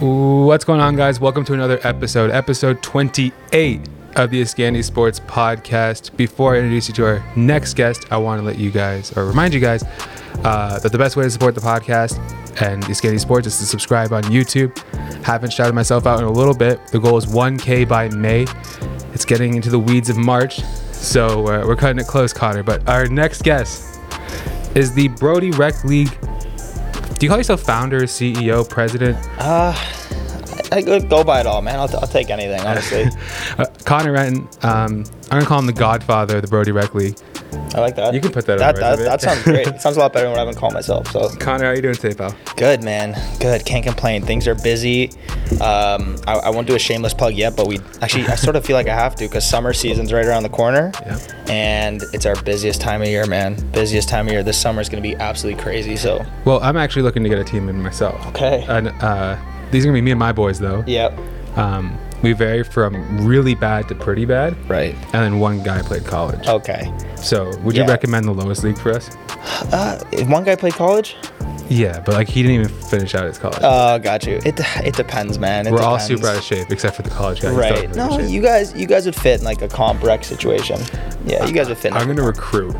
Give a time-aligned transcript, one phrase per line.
[0.00, 1.20] What's going on, guys?
[1.20, 3.80] Welcome to another episode, episode 28
[4.16, 6.16] of the Iskandi Sports Podcast.
[6.16, 9.26] Before I introduce you to our next guest, I want to let you guys, or
[9.26, 9.82] remind you guys,
[10.44, 12.18] uh, that the best way to support the podcast
[12.60, 14.76] and Iskandi Sports is to subscribe on YouTube.
[15.24, 16.80] Haven't shouted myself out in a little bit.
[16.88, 18.46] The goal is 1K by May.
[19.14, 20.60] It's getting into the weeds of March,
[20.92, 22.62] so uh, we're cutting it close, Connor.
[22.62, 24.00] But our next guest
[24.74, 26.16] is the Brody Rec League.
[27.18, 29.16] Do you call yourself founder, CEO, president?
[29.38, 29.74] Uh,
[30.70, 31.80] I go, go by it all, man.
[31.80, 33.06] I'll, I'll take anything, honestly.
[33.58, 37.16] Uh, Connor Renton, um, I'm gonna call him the Godfather of the Brody Rec League.
[37.74, 38.14] I like that.
[38.14, 39.66] You can put that That, that, that sounds great.
[39.66, 41.10] It sounds a lot better than what I've been calling myself.
[41.12, 42.34] So Connor, how are you doing today, pal?
[42.56, 43.16] good, man.
[43.40, 43.64] Good.
[43.64, 44.22] Can't complain.
[44.22, 45.10] Things are busy.
[45.60, 48.64] Um, I, I won't do a shameless plug yet, but we actually I sort of
[48.64, 51.18] feel like I have to because summer season's right around the corner, Yeah.
[51.48, 53.54] and it's our busiest time of year, man.
[53.72, 54.42] Busiest time of year.
[54.42, 55.96] This summer is gonna be absolutely crazy.
[55.96, 58.26] So Well, I'm actually looking to get a team in myself.
[58.28, 58.64] okay.
[58.68, 59.36] And uh,
[59.70, 60.84] these are gonna be me and my boys, though.
[60.86, 61.18] yep.
[61.56, 64.94] Um, we vary from really bad to pretty bad, Right.
[65.12, 66.46] and then one guy played college.
[66.46, 66.92] Okay.
[67.16, 69.10] So, would you recommend the lowest league for us?
[69.72, 71.16] Uh, one guy played college.
[71.68, 73.58] Yeah, but like he didn't even finish out his college.
[73.62, 74.40] Oh, got you.
[74.44, 75.66] It it depends, man.
[75.66, 77.50] It We're all super out of shape except for the college guy.
[77.50, 77.94] Right.
[77.94, 80.80] No, you guys, you guys would fit in like a comp rec situation.
[81.26, 81.92] Yeah, you guys would fit.
[81.92, 82.74] In I'm gonna recruit.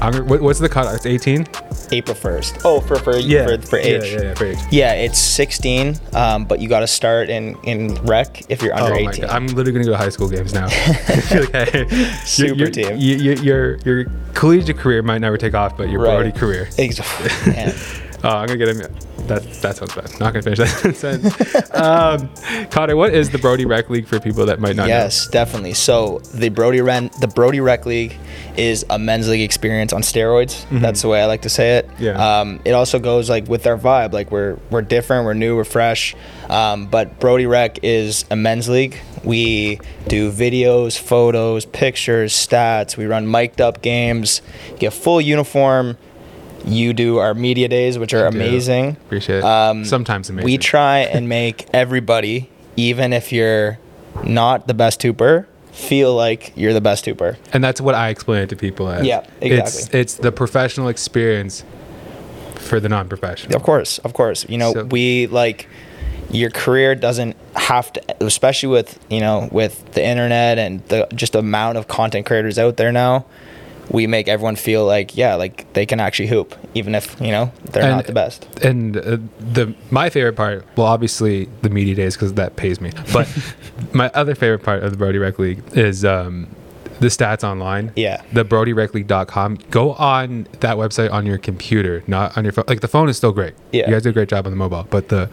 [0.00, 0.94] I'm what, what's the cutoff?
[0.94, 1.46] It's 18.
[1.92, 2.58] April first.
[2.64, 4.04] Oh, for for for, for age.
[4.04, 4.58] Yeah, yeah, yeah, for age.
[4.70, 8.94] Yeah, it's 16, um, but you got to start in in rec if you're under
[8.94, 9.22] Oh 18.
[9.22, 9.30] God.
[9.30, 10.66] I'm literally gonna go to high school games now.
[11.32, 11.88] okay.
[12.24, 12.96] Super your, team.
[12.96, 16.16] Your, your, your, your collegiate career might never take off, but your Right.
[16.16, 16.68] Brody career.
[16.78, 17.74] Ex- man.
[18.22, 18.78] Oh, I'm gonna get him.
[19.28, 20.10] That that sounds bad.
[20.20, 21.74] Not gonna finish that sentence.
[21.74, 25.74] um, Connor, what is the Brody Rec League for people that might not Yes, definitely.
[25.74, 28.18] So the Brody Ren, the Brody Rec League
[28.56, 30.66] is a men's league experience on steroids.
[30.80, 31.88] That's the way I like to say it.
[31.88, 32.02] Mm-hmm.
[32.04, 32.40] Yeah.
[32.40, 34.12] Um, it also goes like with our vibe.
[34.12, 36.14] Like we're we're different, we're new, we're fresh.
[36.48, 38.98] Um, but Brody Rec is a men's league.
[39.24, 42.96] We do videos, photos, pictures, stats.
[42.96, 44.42] We run mic'd up games.
[44.78, 45.96] Get full uniform.
[46.64, 48.90] You do our media days, which are amazing.
[49.06, 49.44] Appreciate it.
[49.44, 50.44] Um, Sometimes amazing.
[50.46, 53.78] We try and make everybody, even if you're
[54.24, 57.38] not the best hooper, feel like you're the best hooper.
[57.52, 59.06] and that's what I explain it to people as.
[59.06, 60.00] Yeah, It's exactly.
[60.00, 61.64] it's the professional experience
[62.56, 63.56] for the non-professional.
[63.56, 64.44] Of course, of course.
[64.48, 65.68] You know, So- we like
[66.30, 71.34] your career doesn't have to, especially with you know with the internet and the just
[71.34, 73.24] amount of content creators out there now.
[73.90, 77.52] We make everyone feel like yeah, like they can actually hoop, even if you know
[77.64, 78.46] they're And- not the best.
[78.64, 82.92] And uh, the my favorite part, well, obviously the media days because that pays me.
[83.12, 83.28] But
[83.92, 86.46] my other favorite part of the Brody Rec League is um,
[87.00, 87.92] the stats online.
[87.96, 88.22] Yeah.
[88.32, 89.56] The BrodyRecLeague.com.
[89.70, 92.66] Go on that website on your computer, not on your phone.
[92.68, 93.54] Like the phone is still great.
[93.72, 93.86] Yeah.
[93.88, 95.28] You guys do a great job on the mobile, but the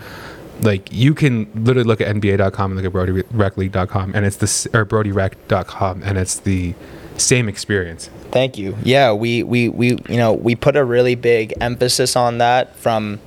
[0.61, 4.85] like you can literally look at NBA.com and look at BrodyRecLeague.com, and it's the or
[4.85, 6.73] BrodyRec.com, and it's the
[7.17, 8.09] same experience.
[8.31, 8.77] Thank you.
[8.83, 13.19] Yeah, we, we, we you know we put a really big emphasis on that from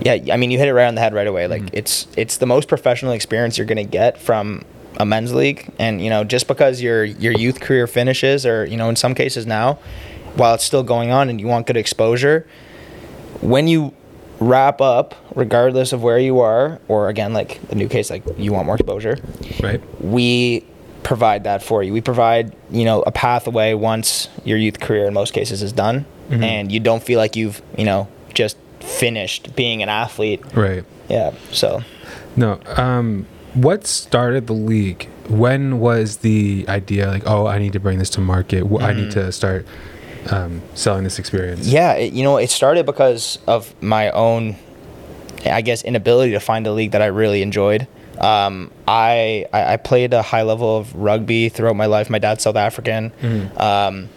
[0.00, 1.46] yeah, I mean you hit it right on the head right away.
[1.46, 1.76] Like mm-hmm.
[1.76, 4.64] it's it's the most professional experience you're gonna get from
[4.98, 5.72] a men's league.
[5.78, 9.14] And you know, just because your your youth career finishes or, you know, in some
[9.14, 9.74] cases now,
[10.34, 12.46] while it's still going on and you want good exposure,
[13.40, 13.94] when you
[14.40, 18.52] wrap up, regardless of where you are, or again like the new case, like you
[18.52, 19.16] want more exposure,
[19.62, 19.80] Right.
[20.02, 20.64] we
[21.08, 21.90] provide that for you.
[21.92, 26.04] We provide, you know, a pathway once your youth career in most cases is done
[26.28, 26.44] Mm-hmm.
[26.44, 30.42] and you don't feel like you've, you know, just finished being an athlete.
[30.54, 30.84] Right.
[31.08, 31.32] Yeah.
[31.52, 31.80] So,
[32.36, 32.60] No.
[32.76, 33.24] Um,
[33.54, 35.08] what started the league?
[35.30, 38.64] When was the idea like, oh, I need to bring this to market.
[38.64, 39.66] Wh- I need to start
[40.30, 41.66] um, selling this experience.
[41.66, 44.56] yeah, it, you know, it started because of my own
[45.46, 47.86] I guess inability to find a league that I really enjoyed.
[48.20, 52.10] Um, I, I I played a high level of rugby throughout my life.
[52.10, 53.12] My dad's South African,
[53.56, 54.08] um,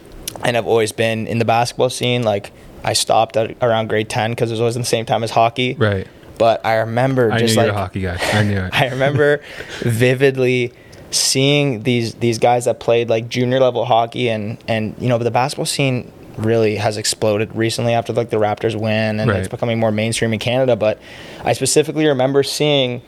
[0.44, 2.22] and I've always been in the basketball scene.
[2.22, 2.52] Like
[2.84, 5.30] I stopped at around grade ten because it was always in the same time as
[5.30, 5.74] hockey.
[5.74, 6.06] Right.
[6.38, 8.18] But I remember I just like a hockey guy.
[8.20, 8.74] I knew it.
[8.74, 9.40] I remember
[9.80, 10.72] vividly
[11.10, 15.30] seeing these these guys that played like junior level hockey and and you know the
[15.30, 19.40] basketball scene really has exploded recently after like the Raptors win and Right.
[19.40, 20.98] it's becoming more mainstream in Canada but
[21.44, 23.02] I specifically remember seeing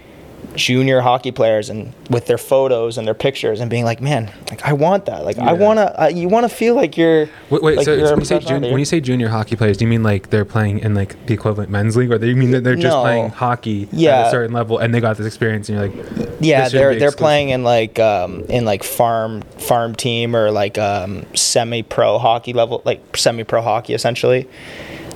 [0.54, 4.62] junior hockey players and with their photos and their pictures and being like man like
[4.64, 7.62] I want that like I want to uh, you want to feel like you're Wait,
[7.62, 9.76] wait like so you're a when you say jun- when you say junior hockey players,
[9.76, 12.36] do you mean like they're playing in like the equivalent men's league, or do you
[12.36, 13.02] mean that they're just No.
[13.02, 16.68] playing hockey at a certain level and they got this experience and you're like, Yeah,
[16.68, 17.18] they're they're exclusive?
[17.18, 22.52] playing in like um, in like farm farm team or like um, semi pro hockey
[22.52, 24.48] level, like semi pro hockey essentially.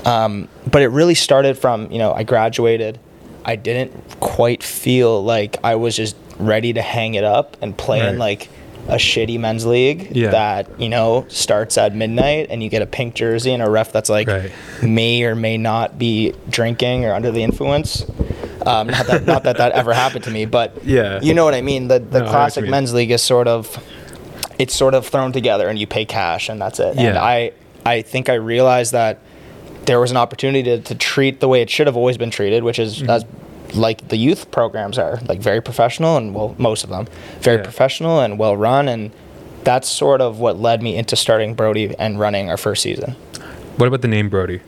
[0.04, 2.98] Um, but it really started from you know I graduated,
[3.48, 8.00] I didn't quite feel like I was just ready to hang it up and play
[8.00, 8.10] Right.
[8.10, 8.48] in like
[8.88, 10.30] a shitty men's league Yeah.
[10.30, 13.90] that you know starts at midnight and you get a pink jersey and a ref
[13.92, 14.50] that's like Right.
[14.82, 18.04] may or may not be drinking or under the influence.
[18.66, 21.20] Um, not that not that that ever happened to me, but Yeah.
[21.22, 21.88] you know what I mean.
[21.88, 23.82] The the No, I know what you classic men's league is sort of
[24.58, 26.96] it's sort of thrown together and you pay cash and that's it.
[26.98, 27.52] And I
[27.86, 29.18] I think I realized that
[29.88, 32.62] there was an opportunity to, to treat the way it should have always been treated,
[32.62, 33.10] which is Mm-hmm.
[33.10, 33.24] as
[33.74, 37.06] like the youth programs are, like very professional and well most of them
[37.40, 37.62] very Yeah.
[37.64, 39.10] professional and well run and
[39.64, 43.12] that's sort of what led me into starting Brody and running our first season.
[43.76, 44.60] What about the name Brody?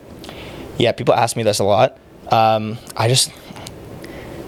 [0.77, 1.97] Yeah, people ask me this a lot.
[2.31, 3.31] Um, I just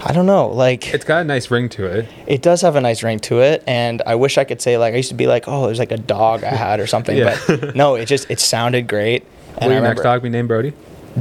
[0.06, 2.08] I don't know, like It's got a nice ring to it.
[2.28, 4.94] it does have a nice ring to it, and I wish I could say like
[4.94, 7.40] I used to be like, oh, there's like a dog I had or something, Yeah.
[7.48, 9.24] but no, it just it sounded great.
[9.58, 10.74] And Will your next dog be named Brody?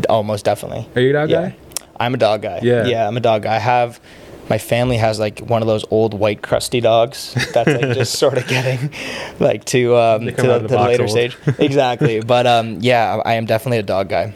[0.08, 0.88] oh, most definitely.
[0.96, 1.56] Are you a dog yeah, guy?
[1.99, 2.61] I'm a dog guy.
[2.62, 2.87] Yeah.
[2.87, 3.56] yeah, I'm a dog guy.
[3.56, 4.00] I have
[4.49, 8.38] my family has like one of those old white crusty dogs that's like just sort
[8.38, 8.93] of getting
[9.38, 11.11] like to um to the, the the later old.
[11.11, 11.37] stage.
[11.58, 14.34] exactly, but um yeah, I am definitely a dog guy.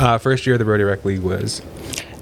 [0.00, 1.62] Uh, first year of the Brody Rec League was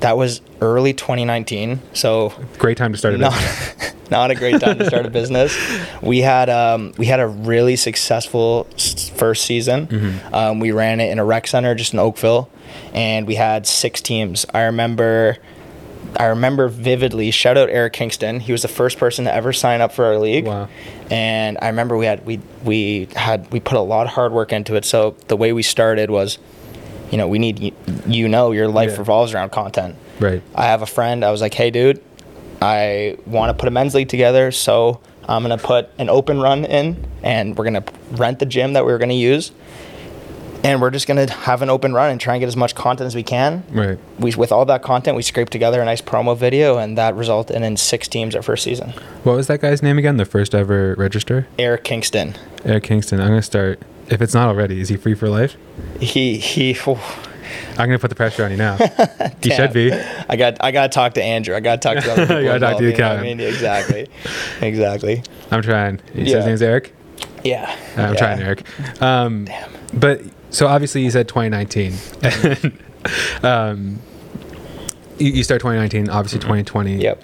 [0.00, 3.93] That was early 2019, so great time to start a business.
[4.10, 5.56] Not a great time to start a business.
[6.02, 8.64] We had um, we had a really successful
[9.16, 9.86] first season.
[9.86, 10.34] Mm-hmm.
[10.34, 12.48] Um, we ran it in a rec center just in Oakville,
[12.92, 14.46] and we had six teams.
[14.54, 15.38] I remember.
[16.16, 17.32] I remember vividly.
[17.32, 18.38] Shout out Eric Kingston.
[18.38, 20.46] He was the first person to ever sign up for our league.
[20.46, 20.68] Wow.
[21.10, 24.52] And I remember we had we we had we put a lot of hard work
[24.52, 24.84] into it.
[24.84, 26.38] So the way we started was,
[27.10, 27.74] you know, we need
[28.06, 28.98] you, know your life Yeah.
[28.98, 29.96] revolves around content.
[30.20, 30.40] Right.
[30.54, 31.24] I have a friend.
[31.24, 32.00] I was like, hey, dude,
[32.60, 34.50] I want to put a men's league together.
[34.50, 38.46] So I'm going to put an open run in and we're going to rent the
[38.46, 39.52] gym that we were going to use.
[40.62, 42.74] And we're just going to have an open run and try and get as much
[42.74, 43.64] content as we can.
[43.70, 43.98] Right.
[44.18, 47.60] We, with all that content, we scraped together a nice promo video, and that resulted
[47.60, 48.94] in six teams our first season.
[49.24, 50.16] What was that guy's name again?
[50.16, 51.46] The first ever register?
[51.58, 52.34] Eric Kingston.
[52.64, 53.20] Eric Kingston.
[53.20, 53.82] I'm gonna start.
[54.08, 55.54] If it's not already, is he free for life?
[56.00, 56.74] He he.
[57.70, 58.76] I'm gonna put the pressure on you now.
[59.42, 59.92] you should be.
[59.92, 61.54] I got I got to talk to Andrew.
[61.54, 62.40] I got to talk to the other people.
[62.42, 64.08] You gotta talk to the you I mean, exactly,
[64.60, 65.22] exactly.
[65.50, 66.00] I'm trying.
[66.14, 66.36] You Yeah.
[66.36, 66.94] his name's Eric.
[67.42, 68.18] Yeah, I'm yeah.
[68.18, 69.02] trying, Eric.
[69.02, 69.70] Um, Damn.
[69.92, 71.92] But so obviously you said 2019.
[72.22, 72.78] And,
[73.44, 73.98] um,
[75.18, 76.08] you, you start 2019.
[76.08, 76.96] Obviously 2020.
[76.96, 77.22] Yep.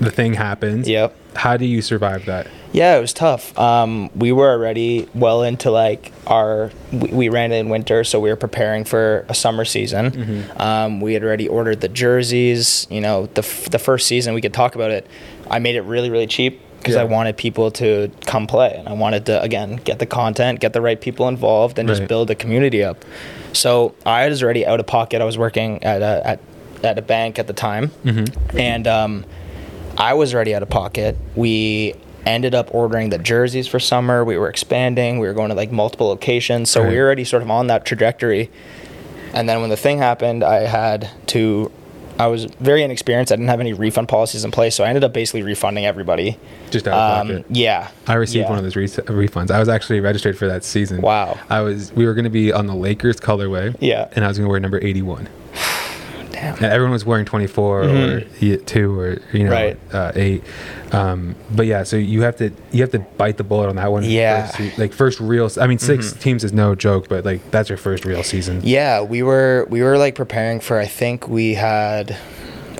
[0.00, 0.88] The thing happens.
[0.88, 1.14] Yep.
[1.34, 2.46] How do you survive that?
[2.72, 3.56] Yeah, it was tough.
[3.58, 6.70] Um, we were already well into like our.
[6.92, 10.10] We, we ran it in winter, so we were preparing for a summer season.
[10.10, 10.60] Mm-hmm.
[10.60, 12.86] Um, we had already ordered the jerseys.
[12.90, 15.06] You know, the f- the first season we could talk about it.
[15.50, 17.02] I made it really really cheap because Yeah.
[17.02, 20.72] I wanted people to come play, and I wanted to again get the content, get
[20.74, 21.96] the right people involved, and Right.
[21.96, 23.04] just build a community up.
[23.54, 25.22] So I was already out of pocket.
[25.22, 26.40] I was working at a at,
[26.84, 28.58] at a bank at the time, Mm-hmm.
[28.58, 29.24] and um,
[29.98, 31.16] I was already out of pocket.
[31.34, 31.94] We
[32.24, 34.24] ended up ordering the jerseys for summer.
[34.24, 35.18] We were expanding.
[35.20, 36.70] We were going to like multiple locations.
[36.70, 36.90] So Right.
[36.90, 38.50] we were already sort of on that trajectory.
[39.32, 41.70] And then when the thing happened, I had to.
[42.18, 43.30] I was very inexperienced.
[43.30, 46.38] I didn't have any refund policies in place, so I ended up basically refunding everybody.
[46.70, 47.46] Just out of Um, pocket.
[47.50, 48.48] yeah, I received yeah.
[48.48, 49.50] one of those re- refunds.
[49.50, 51.02] I was actually registered for that season.
[51.02, 51.36] Wow.
[51.50, 51.92] I was.
[51.94, 53.76] We were going to be on the Lakers colorway.
[53.80, 54.08] Yeah.
[54.16, 55.28] And I was going to wear number 81.
[56.36, 56.54] Damn.
[56.56, 59.50] And everyone was wearing 24 or e- two or you know Mm-hmm.
[59.50, 59.78] Right.
[59.92, 60.44] uh, eight.
[60.92, 63.90] Um, but yeah, so you have to you have to bite the bullet on that
[63.90, 64.04] one.
[64.04, 64.46] Yeah.
[64.48, 64.62] Mm-hmm.
[64.64, 65.50] First, like first real.
[65.60, 68.60] I mean, 6 teams is no joke, but like that's your first real season.
[68.64, 70.78] Yeah, we were we were like preparing for.
[70.78, 72.16] I think we had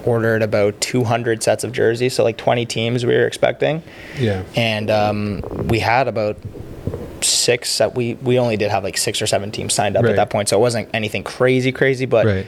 [0.04, 3.83] ordered about 200 sets of jerseys, so like 20 teams we were expecting.
[4.19, 4.45] Yeah.
[4.54, 6.37] and um, we had about
[7.23, 10.11] six that we we only did have like six or seven teams signed up Right.
[10.11, 12.47] at that point so it wasn't anything crazy crazy but Right.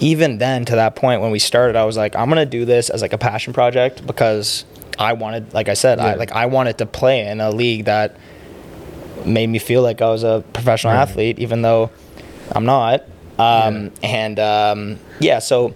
[0.00, 2.90] Even then to that point when we started i was like i'm gonna do this
[2.90, 4.64] as like a passion project because
[4.98, 8.16] i wanted like i said i like i wanted to play in a league that
[9.24, 11.00] made me feel like i was a professional Right.
[11.02, 11.90] athlete even though
[12.52, 13.04] i'm not.
[13.38, 15.74] Um, and um, yeah so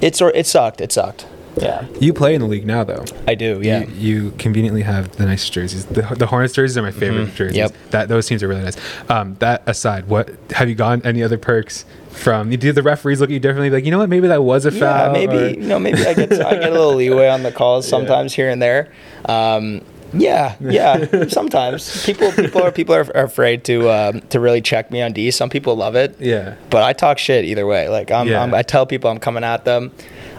[0.00, 3.04] it sort it sucked it sucked yeah You play in the league now, though.
[3.26, 5.86] i do yeah You, you conveniently have the nice jerseys.
[5.86, 7.56] The, the Hornets jerseys are my favorite jerseys.
[7.56, 7.72] Yep.
[7.90, 8.76] That those teams are really nice.
[9.10, 12.50] Um, that aside, what have you gotten any other perks from?
[12.50, 13.70] Do the referees look at you differently?
[13.70, 14.08] Like, you know what?
[14.08, 15.12] Maybe that was a Yeah, foul.
[15.12, 17.86] maybe or- you know, maybe I get I get a little leeway on the calls
[17.88, 18.92] sometimes here and there.
[19.26, 19.80] Um,
[20.16, 21.26] yeah, yeah.
[21.28, 25.12] Sometimes people people are people are, are afraid to um, to really check me on
[25.12, 25.30] D.
[25.30, 26.16] Some people love it.
[26.20, 26.56] Yeah.
[26.70, 27.88] But I talk shit either way.
[27.88, 28.42] Like I'm, Yeah.
[28.42, 29.92] I'm I tell people I'm coming at them.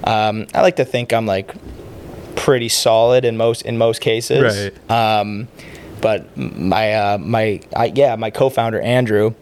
[0.03, 1.53] Um, I like to think I'm like
[2.35, 4.71] pretty solid in most in most cases.
[4.89, 4.91] Right.
[4.91, 5.47] Um,
[6.01, 9.33] but my uh, my I, yeah my co-founder Andrew,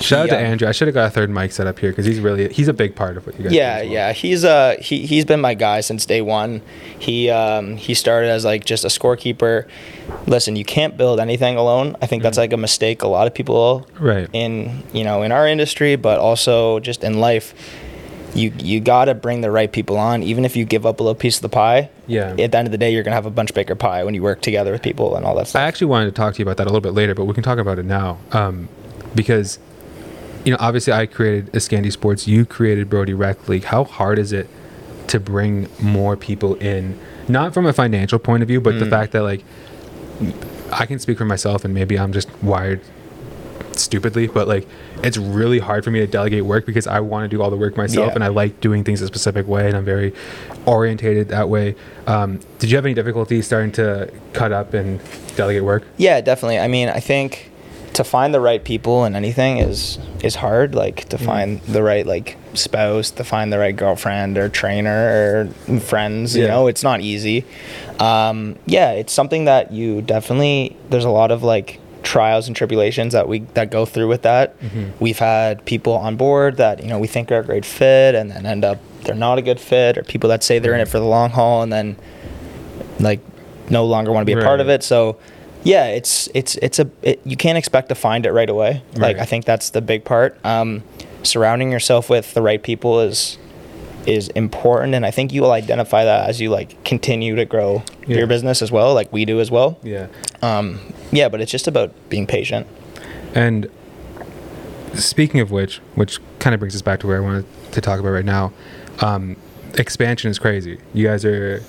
[0.00, 0.68] Shout out to um, Andrew.
[0.68, 2.72] I should have got a third mic set up here because he's really he's a
[2.72, 3.52] big part of what you guys.
[3.52, 3.92] Yeah, do well.
[3.94, 4.12] yeah.
[4.12, 6.62] He's uh he he's been my guy since day one.
[6.98, 9.66] He um he started as like just a scorekeeper.
[10.26, 11.96] Listen, you can't build anything alone.
[12.02, 14.28] I think that's like a mistake a lot of people Right.
[14.32, 17.54] in you know in our industry, but also just in life.
[18.36, 21.14] You you gotta bring the right people on, even if you give up a little
[21.14, 21.88] piece of the pie.
[22.08, 22.34] Yeah.
[22.36, 24.24] At the end of the day, you're gonna have a bunch bigger pie when you
[24.24, 25.62] work together with people and all that stuff.
[25.62, 27.34] I actually wanted to talk to you about that a little bit later, but we
[27.34, 28.18] can talk about it now.
[28.32, 28.68] Um,
[29.14, 29.58] because,
[30.44, 32.26] you know, obviously I created Escandy Sports.
[32.28, 33.64] You created Brody Rec League.
[33.64, 34.48] How hard is it
[35.08, 36.98] to bring more people in?
[37.28, 39.44] Not from a financial point of view, but the fact that like
[40.72, 42.80] I can speak for myself, and maybe I'm just wired
[43.72, 44.66] stupidly, but like
[45.02, 47.56] it's really hard for me to delegate work because I want to do all the
[47.56, 48.14] work myself, Yeah.
[48.14, 50.12] and I like doing things a specific way, and I'm very
[50.66, 51.74] orientated that way.
[52.06, 55.00] Um, did you have any difficulty starting to cut up and
[55.36, 55.84] delegate work?
[55.96, 56.58] Yeah, definitely.
[56.58, 57.50] I mean, I think
[57.94, 60.74] to find the right people in anything is is hard.
[60.74, 65.80] Like to find the right like spouse, to find the right girlfriend or trainer or
[65.80, 66.36] friends.
[66.36, 67.44] You know, it's not easy.
[67.98, 70.76] Um, yeah, it's something that you definitely.
[70.90, 74.56] There's a lot of like trials and tribulations that we that go through with that.
[75.00, 78.30] We've had people on board that you know we think are a great fit, and
[78.30, 80.88] then end up they're not a good fit, or people that say they're in it
[80.88, 81.96] for the long haul, and then
[82.98, 83.20] like
[83.70, 84.82] no longer want to be a part of it.
[84.82, 85.16] So
[85.64, 88.82] yeah, it's it's it's a it, you can't expect to find it right away.
[88.96, 90.36] Like I think that's the big part.
[90.44, 90.82] Um,
[91.22, 93.38] surrounding yourself with the right people is
[94.06, 97.82] is important, and I think you will identify that as you like continue to grow
[98.06, 98.18] Yeah.
[98.18, 99.78] your business as well, like we do as well.
[99.82, 100.06] Yeah.
[100.42, 100.78] Um,
[101.10, 102.66] yeah, but it's just about being patient.
[103.34, 103.70] And
[104.94, 107.98] speaking of which, which kind of brings us back to where I wanted to talk
[107.98, 108.52] about right now,
[109.00, 109.36] um,
[109.78, 110.78] expansion is crazy.
[110.92, 111.62] You guys are.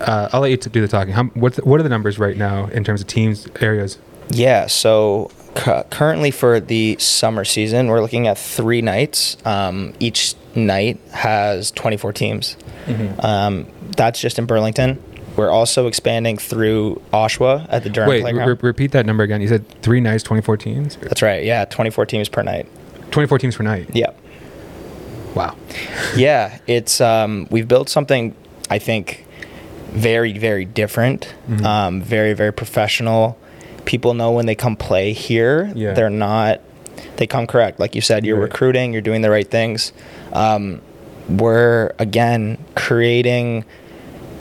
[0.00, 1.12] Uh, I'll let you do the talking.
[1.12, 3.98] How, what what are the numbers right now in terms of teams, areas?
[4.30, 9.36] Yeah, so cu- currently for the summer season, we're looking at three nights.
[9.44, 12.56] Um, each night has 24 teams.
[13.20, 13.66] Um,
[13.96, 15.02] that's just in Burlington.
[15.36, 18.48] We're also expanding through Oshawa at the Durham Wait, Playground.
[18.48, 19.40] re- repeat that number again.
[19.40, 20.96] You said three nights, 24 teams?
[20.96, 21.44] That's right.
[21.44, 22.66] Yeah, 24 teams per night.
[23.10, 23.88] 24 teams per night.
[23.94, 24.10] Yeah.
[25.34, 25.56] Wow.
[26.16, 28.34] Yeah, it's um, we've built something
[28.68, 29.24] I think
[29.92, 31.66] very very different, Mm-hmm.
[31.66, 33.36] um, very very professional.
[33.84, 35.94] People know when they come play here, Yeah.
[35.94, 36.60] they're not.
[37.16, 38.24] They come correct, like you said.
[38.26, 38.44] You're Right.
[38.44, 38.92] recruiting.
[38.92, 39.92] You're doing the right things.
[40.32, 40.80] Um,
[41.28, 43.64] we're again creating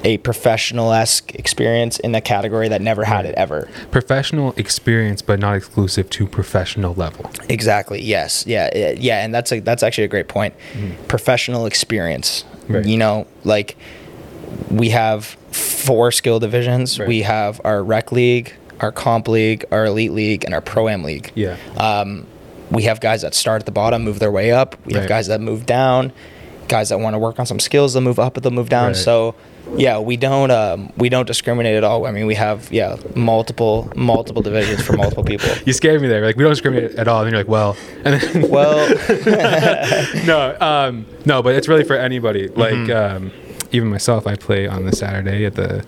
[0.06, 3.68] a professional esque experience in a category that never had it ever.
[3.92, 7.30] Professional experience, but not exclusive to professional level.
[7.50, 8.02] Exactly.
[8.02, 8.46] Yes.
[8.48, 8.70] Yeah.
[8.98, 9.24] Yeah.
[9.24, 10.54] And that's a that's actually a great point.
[11.08, 12.46] Professional experience.
[12.70, 12.86] Right.
[12.86, 13.76] You know, like
[14.72, 17.00] we have four skill divisions.
[17.00, 17.08] Right.
[17.08, 21.04] We have our rec league, our comp league, our elite league, and our pro am
[21.04, 21.32] league.
[21.36, 21.58] Yeah.
[21.78, 22.26] Um,
[22.72, 24.76] we have guys that start at the bottom, move their way up.
[24.86, 25.02] We Right.
[25.02, 26.12] have guys that move down.
[26.68, 28.88] Guys that want to work on some skills, they'll move up, they'll move down.
[28.90, 28.96] Right.
[28.96, 29.34] So,
[29.76, 32.06] yeah, we don't um, we don't discriminate at all.
[32.06, 35.50] I mean, we have yeah multiple multiple divisions for multiple people.
[35.66, 36.24] You scared me there.
[36.24, 37.22] Like we don't discriminate at all.
[37.24, 37.76] And then you're like, well,
[38.06, 38.88] and then Well,
[40.26, 42.50] no, um, no, but it's really for anybody.
[42.50, 43.49] Like Mm-hmm.
[43.72, 45.86] Even myself, I play on the Saturday at the.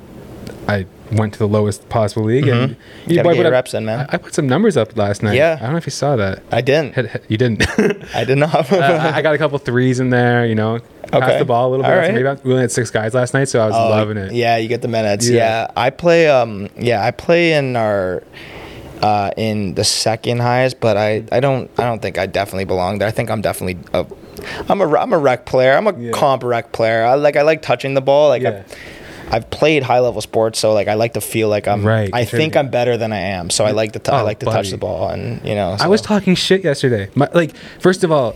[0.67, 2.75] I went to the lowest possible league, and
[3.07, 4.01] You gotta boy, get put your reps in, man.
[4.09, 5.35] I, I put some numbers up last night.
[5.35, 5.57] Yeah.
[5.59, 6.43] I don't know if you saw that.
[6.51, 6.93] I didn't.
[6.93, 7.65] Had- had- You didn't.
[8.15, 8.71] I did not.
[8.71, 10.45] Uh, I got a couple threes in there.
[10.45, 10.79] You know,
[11.11, 11.89] passed the ball a little bit.
[11.91, 12.13] Right.
[12.13, 14.31] maybe we only had six guys last night, so I was Oh, loving it.
[14.33, 15.27] Yeah, you get the minutes.
[15.27, 15.35] Yeah.
[15.37, 15.71] Yeah.
[15.75, 16.29] I play.
[16.29, 18.23] Um, yeah, I play in our.
[19.01, 22.99] Uh, in the second highest, but I, I don't I don't think I definitely belong
[22.99, 23.07] there.
[23.07, 24.05] I think I'm definitely a,
[24.69, 25.73] I'm a I'm a rec player.
[25.73, 26.11] I'm a Yeah.
[26.11, 27.03] comp rec player.
[27.03, 28.29] I like I like touching the ball.
[28.29, 28.63] Like Yeah.
[28.65, 28.77] I've,
[29.33, 32.25] I've played high level sports, so like I like to feel like I'm Right, I
[32.25, 32.57] think.
[32.57, 33.49] I'm better than I am.
[33.49, 35.77] So I like to t- I Oh, like to touch the ball, and you know.
[35.79, 37.09] I was talking shit yesterday.
[37.15, 38.35] My, like, first of all,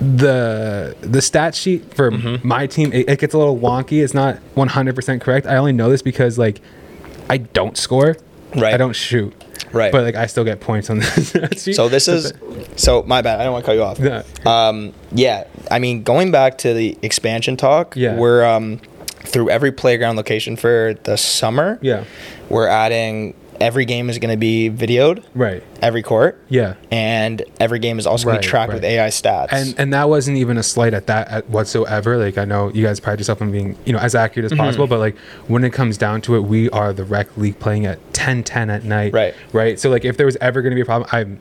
[0.00, 2.46] the the stat sheet for Mm-hmm.
[2.46, 4.02] my team it, it gets a little wonky.
[4.02, 5.46] It's not 100% correct.
[5.46, 6.60] I only know this because like
[7.30, 8.16] I don't score.
[8.54, 8.74] Right.
[8.74, 9.32] I don't shoot.
[9.72, 9.90] Right.
[9.92, 11.00] But like I still get points on
[11.56, 11.74] sheet.
[11.74, 12.32] So this is
[12.76, 13.40] so my bad.
[13.40, 13.98] I don't want to cut you off.
[13.98, 14.22] Yeah.
[14.44, 18.16] Um, yeah, I mean, going back to the expansion talk, Yeah.
[18.16, 18.78] we're um,
[19.24, 21.78] through every playground location for the summer.
[21.82, 22.04] Yeah.
[22.48, 25.62] we're adding every game is going to be videoed, Right.
[25.80, 26.74] every court, Yeah.
[26.90, 28.84] and every game is also going Right, to be tracked with.
[28.84, 29.48] AI stats.
[29.52, 32.16] And and that wasn't even a slight at that at whatsoever.
[32.18, 34.60] Like I know you guys pride yourself on being you know as accurate Mm-hmm.
[34.60, 35.16] as possible, but like
[35.46, 38.84] when it comes down to it, we are the rec league playing at 10-10 at
[38.84, 39.12] night.
[39.12, 39.34] Right.
[39.52, 39.78] Right.
[39.80, 41.38] So like if there was ever going to be a problem, I'm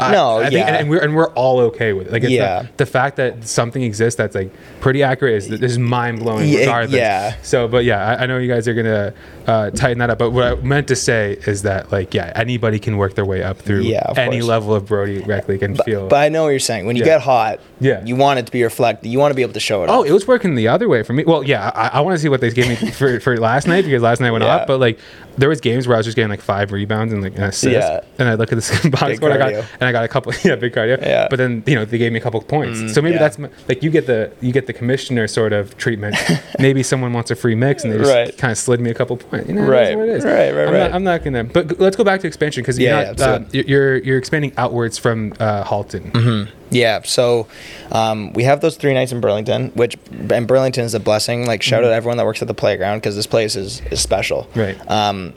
[0.00, 0.66] I- No, I think, yeah.
[0.66, 2.12] and, and we're and we're all okay with it.
[2.12, 2.62] Like, it's Yeah.
[2.62, 6.48] the, the fact that something exists that's like pretty accurate is is mind blowing.
[6.48, 6.96] Yeah, regardless.
[6.96, 7.34] yeah.
[7.42, 9.12] So, but yeah, I, I know you guys are gonna
[9.46, 10.18] uh, tighten that up.
[10.18, 13.42] But what I meant to say is that like, yeah, anybody can work their way
[13.42, 14.48] up through Yeah, any course.
[14.48, 16.08] level of Brody rec league and feel.
[16.08, 16.86] But I know what you're saying.
[16.86, 17.12] When you Yeah.
[17.16, 18.04] get hot, Yeah.
[18.04, 19.08] you want it to be reflected.
[19.08, 19.90] You want to be able to show it.
[19.90, 20.06] Oh, off.
[20.06, 21.24] it was working the other way for me.
[21.24, 23.84] Well, yeah, I, I want to see what they gave me for, for last night
[23.84, 24.56] because last night went Yeah.
[24.56, 24.66] up.
[24.66, 24.98] But like,
[25.36, 27.72] there was games where I was just getting like five rebounds and like an assist,
[27.74, 28.00] Yeah.
[28.18, 30.08] and I look at the box Big score and I got and I got a
[30.08, 31.00] couple, yeah, big cardio.
[31.00, 31.26] Yeah.
[31.26, 33.18] Mm, But then you know they gave me a couple points, so maybe yeah.
[33.20, 36.16] that's m- like you get the you get the commissioner sort of treatment.
[36.60, 38.36] maybe someone wants a free mix and they just Right.
[38.38, 39.48] kind of slid me a couple points.
[39.48, 39.96] You know, Right.
[39.96, 40.24] what it is.
[40.24, 40.78] Right, right, I'm right.
[40.78, 41.44] Not, I'm not gonna.
[41.44, 43.40] But g- let's go back to expansion because Yeah, you're yeah, not.
[43.42, 46.48] uh, you're you're expanding outwards from uh, Halton.
[46.70, 47.46] Yeah, so
[47.92, 49.96] um, we have those three nights in Burlington, which
[50.30, 51.46] and Burlington is a blessing.
[51.46, 54.00] Like shout out to everyone that works at the playground because this place is is
[54.00, 54.48] special.
[54.54, 54.78] Right.
[54.90, 55.34] Um,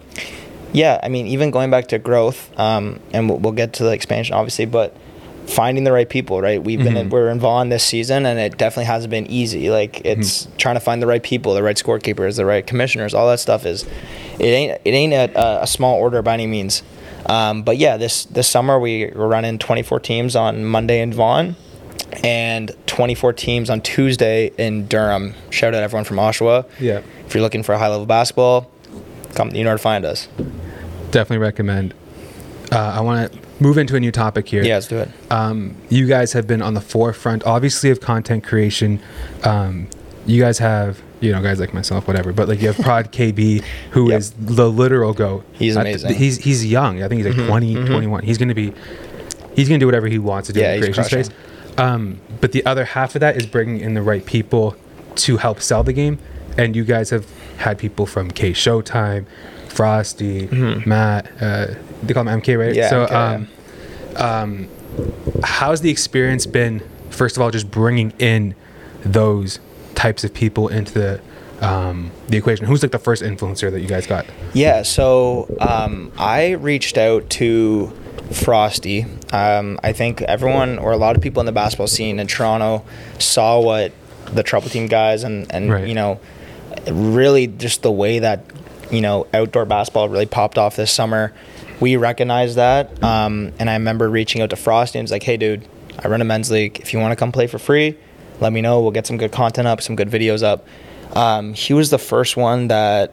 [0.73, 3.91] yeah, I mean, even going back to growth, um, and we'll, we'll get to the
[3.91, 4.95] expansion, obviously, but
[5.47, 6.61] finding the right people, right?
[6.61, 9.69] We've been in, we're in Vaughan this season, and it definitely hasn't been easy.
[9.69, 13.27] Like it's trying to find the right people, the right scorekeepers, the right commissioners, all
[13.29, 13.83] that stuff is.
[14.39, 16.83] It ain't it ain't a, a small order by any means.
[17.27, 21.55] Um, but yeah, this this summer we we're running 24 teams on Monday in Vaughan
[22.23, 25.33] and 24 teams on Tuesday in Durham.
[25.49, 26.65] Shout out everyone from Oshawa.
[26.79, 27.01] Yeah.
[27.25, 28.71] If you're looking for a high level basketball,
[29.35, 30.27] come you know where to find us.
[31.11, 31.93] Definitely recommend.
[32.71, 34.63] Uh, I want to move into a new topic here.
[34.63, 35.09] Yeah, let's do it.
[35.31, 39.01] um, you guys have been on the forefront, obviously, of content creation.
[39.43, 39.87] Um,
[40.25, 43.63] you guys have, you know, guys like myself, whatever, but like you have Prod KB,
[43.91, 44.47] who is Yep.
[44.55, 45.45] the literal goat.
[45.53, 46.11] He's amazing.
[46.11, 47.01] Mm-hmm, he's he's young.
[47.03, 48.23] I think he's like 20, 21.
[48.23, 48.73] He's gonna be,
[49.55, 51.29] he's gonna do whatever he wants to do Yeah, in the creation space.
[51.77, 54.75] Um, but the other half of that is bringing in the right people
[55.15, 56.19] to help sell the game.
[56.57, 57.25] And you guys have
[57.57, 59.25] had people from K Showtime,
[59.69, 60.47] Frosty,
[60.85, 61.31] Matt.
[61.41, 61.67] Uh,
[62.03, 62.69] they call him MK, right?
[62.69, 62.75] Mm-hmm.
[62.75, 63.47] Yeah, So, um,
[64.15, 64.67] um,
[65.43, 66.81] how's the experience been?
[67.09, 68.55] First of all, just bringing in
[69.03, 69.59] those
[69.97, 71.21] types of people into the
[71.59, 72.67] um, the equation.
[72.67, 74.25] Who's like the first influencer that you guys got?
[74.53, 77.91] Yeah, so um, I reached out to
[78.31, 79.05] Frosty.
[79.33, 82.85] Um, I think everyone or a lot of people in the basketball scene in Toronto
[83.17, 83.91] saw what
[84.25, 85.87] the Trouble Team guys and, and Right.
[85.87, 86.19] you know,
[86.87, 88.43] really just the way that,
[88.91, 91.33] you know, outdoor basketball really popped off this summer.
[91.79, 93.01] We recognized that.
[93.03, 96.21] Um, and I remember reaching out to Frosty and was like, hey, dude, I run
[96.21, 96.79] a men's league.
[96.81, 97.97] If you want to come play for free,
[98.39, 98.81] let me know.
[98.81, 100.65] We'll get some good content up, some good videos up.
[101.15, 103.11] Um, he was the first one that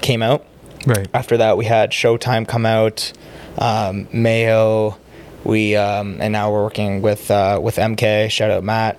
[0.00, 0.44] came out
[0.86, 1.06] Right.
[1.14, 3.12] after that we had showtime come out
[3.58, 4.96] um, mayo
[5.44, 8.98] we um, and now we're working with uh, with mk shout out matt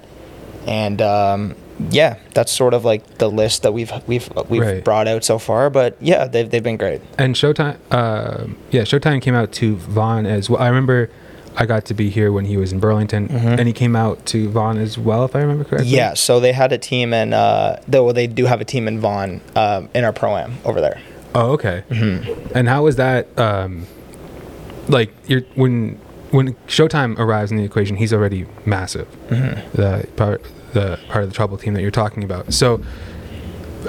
[0.66, 1.56] and um,
[1.90, 4.84] yeah that's sort of like the list that we've we've we've Right.
[4.84, 9.22] brought out so far but yeah they've, they've been great And Showtime, uh, yeah, Showtime
[9.22, 10.62] came out to Vaughan as well.
[10.62, 11.10] I remember
[11.56, 14.50] I got to be here when he was in Burlington, and he came out to
[14.50, 15.88] Vaughan as well, if I remember correctly.
[15.90, 15.96] Mm-hmm.
[15.96, 19.00] yeah so they had a team in uh, though they do have a team in
[19.00, 21.00] vaughan um, in our pro-am over there
[21.36, 21.84] Oh, okay.
[21.90, 22.56] Mm-hmm.
[22.56, 23.28] And how was that?
[23.40, 23.88] Um,
[24.88, 26.00] like, you're when
[26.32, 29.08] when Showtime arrives in the equation, he's already massive.
[29.30, 29.76] Mm-hmm.
[29.76, 32.54] The part the part of the trouble team that you're talking about.
[32.54, 32.84] So,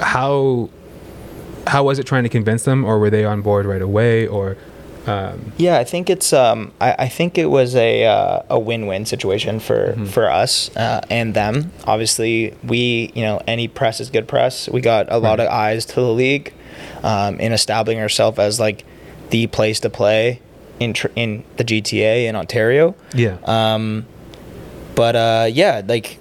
[0.01, 0.69] how
[1.67, 4.57] how was it trying to convince them, or were they on board right away, or
[5.07, 8.87] um, Yeah, I think it's um, I, I think it was a uh, a win
[8.87, 11.71] win situation for for us uh, and them.
[11.85, 14.67] Obviously, we you know any press is good press.
[14.69, 15.45] We got a lot Right.
[15.47, 16.53] of eyes to the league,
[17.03, 18.83] um, in establishing ourselves as like
[19.29, 20.41] the place to play
[20.79, 22.95] in tr- in the GTA in Ontario.
[23.13, 23.37] yeah?
[23.45, 24.05] Um,
[24.95, 26.17] but uh, yeah, like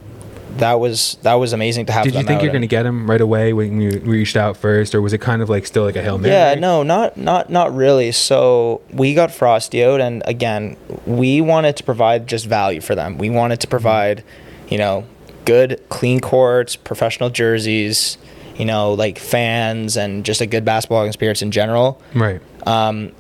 [0.59, 2.05] that was that was amazing to have.
[2.05, 4.95] Did you think you're going to get him right away when you reached out first,
[4.95, 6.35] or was it kind of like still like a hail mary?
[6.35, 8.13] Yeah, no, not not not really.
[8.13, 13.19] So we got Frosty out, and again, we wanted to provide just value for them.
[13.19, 14.23] We wanted to provide,
[14.69, 15.07] you know,
[15.45, 18.17] good, clean courts, professional jerseys,
[18.57, 22.01] you know, like fans, and just a good basketball experience in general.
[22.15, 22.41] Right.
[22.67, 23.13] Um,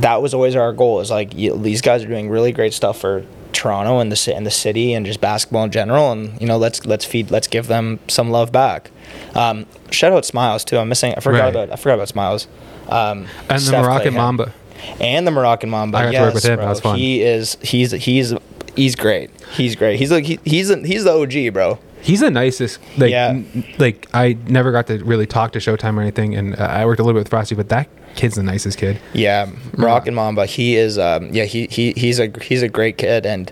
[0.00, 1.00] that was always our goal.
[1.00, 3.24] Is like you, these guys are doing really great stuff for
[3.62, 6.10] Toronto and the and the city and just basketball in general.
[6.12, 8.90] And you know, let's let's feed, let's give them some love back.
[9.34, 10.78] Um, shout out Smiles too.
[10.78, 11.14] I'm missing.
[11.16, 11.48] I forgot Right.
[11.50, 12.48] about I forgot about Smiles.
[12.88, 14.14] Um, And the Moroccan.
[14.14, 14.52] Mamba.
[15.00, 15.98] and the Moroccan Mamba.
[15.98, 16.56] I got to work with him.
[16.56, 16.64] bro.
[16.64, 16.98] That was fun.
[16.98, 18.34] He is he's he's
[18.74, 19.30] he's great.
[19.52, 19.98] He's great.
[20.00, 21.78] He's like he, he's he's the OG, bro.
[22.00, 22.80] He's the nicest.
[22.98, 23.28] Like, Yeah.
[23.28, 26.84] n- like I never got to really talk to Showtime or anything, and uh, I
[26.84, 29.00] worked a little bit with Frosty, but that kid's the nicest kid.
[29.12, 30.46] Yeah, Moroccan Mamba.
[30.46, 30.98] He is.
[30.98, 33.50] Um, yeah, he, he he's a he's a great kid and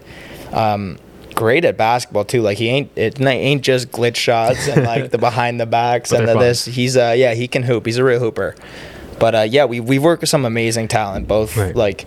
[0.52, 0.98] um,
[1.34, 2.42] great at basketball too.
[2.42, 6.26] Like he ain't it ain't just glitch shots and like the behind the backs and
[6.28, 6.42] the fun.
[6.42, 6.64] this.
[6.64, 7.86] He's uh yeah he can hoop.
[7.86, 8.54] He's a real hooper.
[9.18, 11.76] But uh, yeah, we we've worked with some amazing talent, both Right.
[11.76, 12.06] like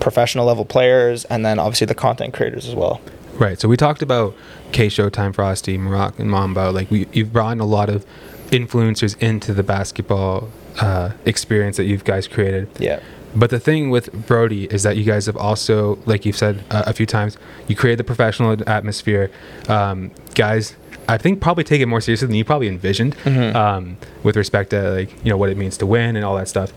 [0.00, 3.00] professional level players, and then obviously the content creators as well.
[3.34, 3.58] Right.
[3.60, 4.34] So we talked about
[4.72, 6.70] K Showtime, Frosty, Morocco, and Mamba.
[6.70, 8.06] Like we, you've brought in a lot of
[8.50, 12.68] influencers into the basketball uh, experience that you guys created.
[12.78, 13.00] Yeah.
[13.36, 16.84] But the thing with Brody is that you guys have also, like you've said uh,
[16.86, 19.28] a few times, you create the professional atmosphere.
[19.68, 20.76] Um, guys,
[21.08, 23.54] I think probably take it more seriously than you probably envisioned, Mhm.
[23.56, 26.48] um, with respect to like you know what it means to win and all that
[26.48, 26.72] stuff.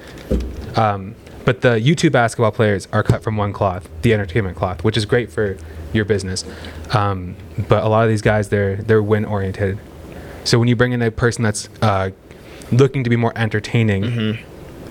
[0.77, 4.97] Um, but the YouTube basketball players are cut from one cloth, the entertainment cloth, which
[4.97, 5.57] is great for
[5.93, 6.43] your business.
[6.91, 7.35] Um,
[7.69, 9.77] but a lot of these guys, they're they're win oriented.
[10.43, 12.09] So when you bring in a person that's uh,
[12.71, 14.43] looking to be more entertaining, Mm-hmm.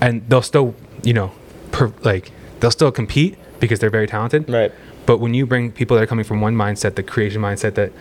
[0.02, 1.32] and they'll still, you know,
[1.72, 4.48] per, like they'll still compete because they're very talented.
[4.48, 4.72] Right.
[5.06, 7.92] But when you bring people that are coming from one mindset, the creation mindset, that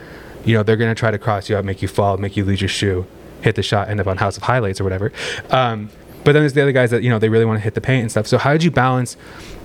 [0.46, 2.62] you know they're gonna try to cross you out, make you fall, make you lose
[2.62, 3.06] your shoe,
[3.42, 5.12] hit the shot, end up on House of Highlights or whatever.
[5.52, 5.90] Um,
[6.24, 7.82] but then there's the other guys that you know they really want to hit the
[7.82, 8.26] paint and stuff.
[8.28, 9.16] So how did you balance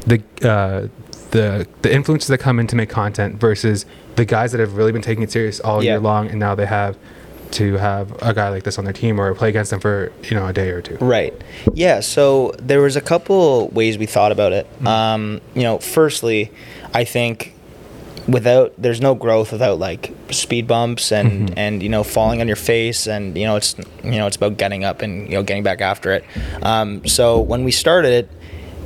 [0.06, 0.88] the uh,
[1.30, 4.92] the the influences that come in to make content versus the guys that have really
[4.92, 5.92] been taking it serious all Yeah.
[5.92, 6.98] year long, and now they have
[7.52, 10.36] to have a guy like this on their team or play against them for you
[10.36, 10.96] know a day or two.
[11.00, 11.34] Right.
[11.74, 12.00] Yeah.
[12.00, 14.66] So there was a couple ways we thought about it.
[14.76, 14.86] Mm-hmm.
[14.86, 16.50] Um, you know, firstly,
[16.94, 17.54] I think
[18.28, 21.54] without there's no growth without like speed bumps and Mhm.
[21.56, 24.56] and you know falling on your face and you know it's you know it's about
[24.56, 26.24] getting up and you know getting back after it.
[26.62, 28.28] Um, so when we started it,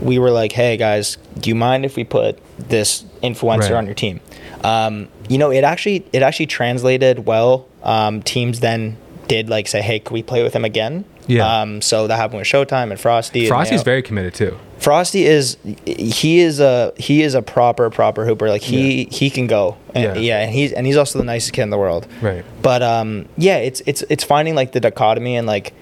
[0.01, 3.73] we were like, hey guys, do you mind if we put this influencer Right.
[3.73, 4.21] on your team?
[4.63, 7.67] Um, you know, it actually it actually translated well.
[7.85, 8.97] Um, teams then
[9.29, 11.05] did like say, hey, can we play with him again?
[11.27, 11.61] Yeah.
[11.63, 13.41] Um, so that happened with Showtime and Frosty.
[13.41, 14.59] and, Frosty's know, very committed too.
[14.79, 18.49] Frosty is he is a he is a proper proper hooper.
[18.51, 19.77] Like he he can go.
[19.95, 20.15] And- Yeah.
[20.17, 22.07] yeah, and he's and he's also the nicest kid in the world.
[22.21, 22.45] Right.
[22.61, 25.73] But um, yeah, it's it's it's finding like the dichotomy and like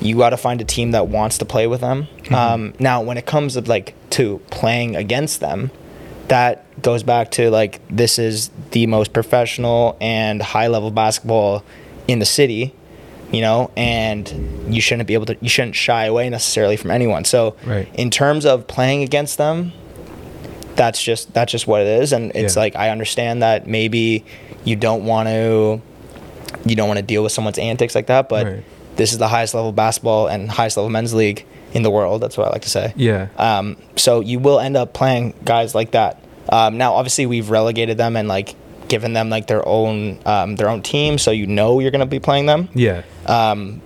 [0.00, 2.08] you got to find a team that wants to play with them.
[2.24, 2.34] Mm-hmm.
[2.34, 5.70] Um, now, when it comes to like to playing against them,
[6.32, 11.62] that goes back to like this is the most professional and high level basketball
[12.08, 12.74] in the city,
[13.30, 17.26] you know, and you shouldn't be able to you shouldn't shy away necessarily from anyone.
[17.26, 17.86] So, Right.
[17.94, 19.72] in terms of playing against them,
[20.74, 22.60] that's just that's just what it is and it's Yeah.
[22.62, 24.24] like I understand that maybe
[24.64, 25.82] you don't want to
[26.64, 28.64] you don't want to deal with someone's antics like that, but Right.
[28.96, 32.20] this is the highest level basketball and highest level men's league in the world.
[32.22, 32.92] That's what I like to say.
[32.96, 33.28] Yeah.
[33.36, 36.22] Um, so you will end up playing guys like that.
[36.48, 38.54] Um, now, obviously, we've relegated them and like
[38.88, 42.06] given them like their own um, their own team, so you know you're going to
[42.06, 42.68] be playing them.
[42.74, 43.02] Yeah.
[43.26, 43.80] Um,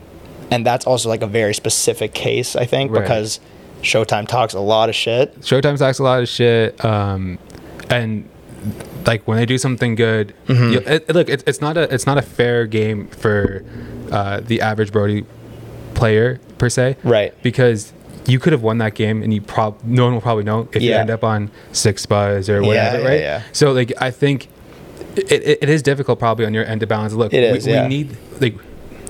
[0.50, 3.02] and that's also like a very specific case, I think, Right.
[3.02, 3.40] because
[3.82, 5.38] Showtime talks a lot of shit.
[5.40, 7.38] Showtime talks a lot of shit, um,
[7.90, 8.28] and
[9.06, 10.72] like when they do something good, Mhm.
[10.72, 13.62] you- it, it- look, it's it's not a it's not a fair game for
[14.10, 15.24] uh, the average Brody
[15.94, 17.34] player per se, Right.
[17.42, 17.92] Because
[18.26, 20.82] you could have won that game, and you prob no one will probably know if
[20.82, 23.20] you end up on six buzz or whatever, yeah, right?
[23.20, 23.42] yeah.
[23.52, 24.48] So like I think
[25.16, 27.12] it, it, it is difficult probably on your end to balance.
[27.12, 27.82] Look, It we, is, yeah.
[27.82, 28.54] we need like.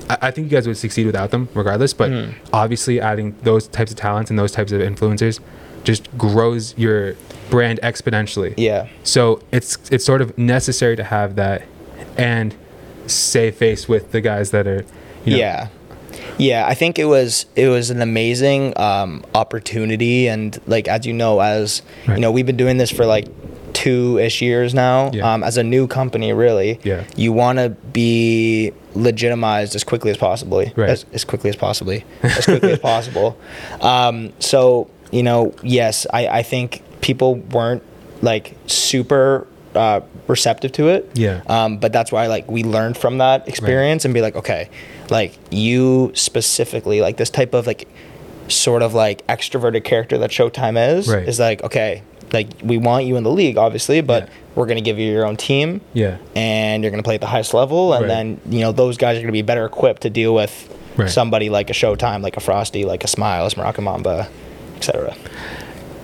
[0.09, 1.93] I think you guys would succeed without them, regardless.
[1.93, 2.35] But Mhm.
[2.53, 5.41] obviously, adding those types of talents and those types of influencers
[5.83, 7.15] just grows your
[7.51, 8.55] brand exponentially.
[8.57, 8.87] Yeah.
[9.03, 11.63] So it's it's sort of necessary to have that
[12.17, 12.55] and
[13.07, 14.85] save face with the guys that are,
[15.25, 15.69] you know, yeah
[16.39, 21.13] yeah i think it was it was an amazing um, opportunity and like as you
[21.13, 22.17] know as Right.
[22.17, 23.27] you know we've been doing this for like
[23.73, 25.33] two-ish years now Yeah.
[25.35, 27.05] um, as a new company really Yeah.
[27.17, 30.89] you want to be legitimized as quickly as possible Right.
[30.91, 33.39] as, as quickly as possibly as quickly as possible
[33.81, 37.83] um, so you know yes I, I think people weren't
[38.23, 41.43] like super uh, receptive to it Yeah.
[41.49, 44.71] um, but that's why like we learned from that experience and be like okay
[45.11, 47.89] like you specifically like this type of like
[48.49, 51.27] sort of like extroverted character that showtime is Right.
[51.29, 54.29] is like okay like we want you in the league obviously but Yeah.
[54.55, 57.21] we're going to give you your own team yeah, and you're going to play at
[57.21, 58.09] the highest level and Right.
[58.09, 61.11] then you know those guys are going to be better equipped to deal with Right.
[61.11, 64.29] somebody like a showtime like a frosty like a smiles morocco mamba
[64.77, 65.15] etc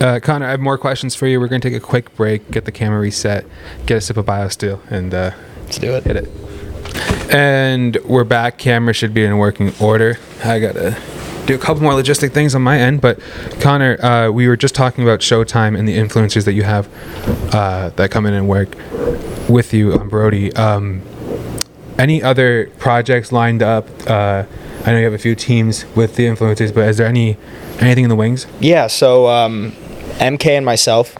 [0.01, 1.39] Uh, Connor, I have more questions for you.
[1.39, 3.45] We're gonna take a quick break, get the camera reset,
[3.87, 5.31] get a sip of BioSteel, and uh,
[5.65, 6.29] let's do it hit it.
[7.31, 8.59] And we're back.
[8.59, 10.19] Camera should be in working order.
[10.45, 10.97] I gotta
[11.47, 13.19] do a couple more logistic things on my end, but
[13.61, 16.89] Connor, uh, we were just talking about Showtime and the influencers that you have
[17.55, 18.77] uh, that come in and work
[19.49, 20.53] with you on Brody.
[20.55, 21.03] Um,
[21.99, 23.89] any other projects lined up?
[24.09, 24.45] Uh,
[24.85, 27.37] I know you have a few teams with the influencers, but is there any
[27.81, 28.47] anything in the wings?
[28.61, 29.73] Yeah, so um,
[30.19, 31.17] MK and myself,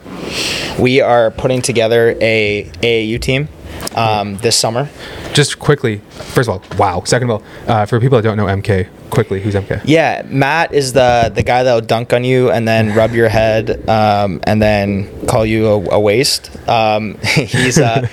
[0.79, 3.49] we are putting together a AAU team
[3.95, 4.89] um, this summer.
[5.33, 7.03] Just quickly, first of all, wow.
[7.05, 9.81] Second of all, uh, for people that don't know MK, quickly, who's MK?
[9.85, 13.87] Yeah, Matt is the the guy that'll dunk on you and then rub your head
[13.89, 16.49] um, and then call you a, a waste.
[16.67, 18.07] Um, he's uh,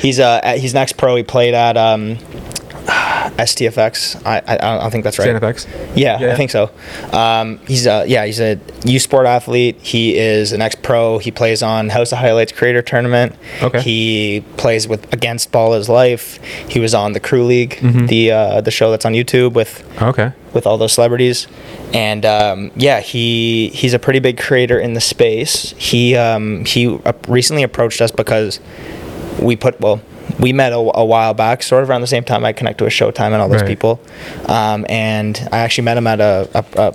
[0.00, 1.16] he's uh, he's an ex pro.
[1.16, 2.18] He played at um,
[3.38, 4.24] STFX.
[4.26, 5.28] I, I I don't think that's right.
[5.28, 5.66] STFX.
[5.96, 6.32] Yeah, Yeah.
[6.32, 6.70] I think so.
[7.12, 9.78] Um, he's a yeah, he's a U Sport athlete.
[9.80, 11.18] He is an ex pro.
[11.18, 13.34] He plays on House of Highlights Creator Tournament.
[13.62, 13.80] Okay.
[13.80, 16.42] He plays with Against Ball Is Life.
[16.68, 18.06] He was on the Crew League, Mm-hmm.
[18.06, 20.32] the uh, the show that's on YouTube with Okay.
[20.52, 21.46] with all those celebrities.
[21.94, 25.72] And um, yeah, he he's a pretty big creator in the space.
[25.78, 28.60] He um, he recently approached us because
[29.40, 30.00] we put well
[30.38, 32.92] we met a, a while back, sort of around the same time I connect with
[32.92, 33.68] Showtime and all those Right.
[33.68, 34.00] people.
[34.46, 36.94] Um, and I actually met him at a, a, a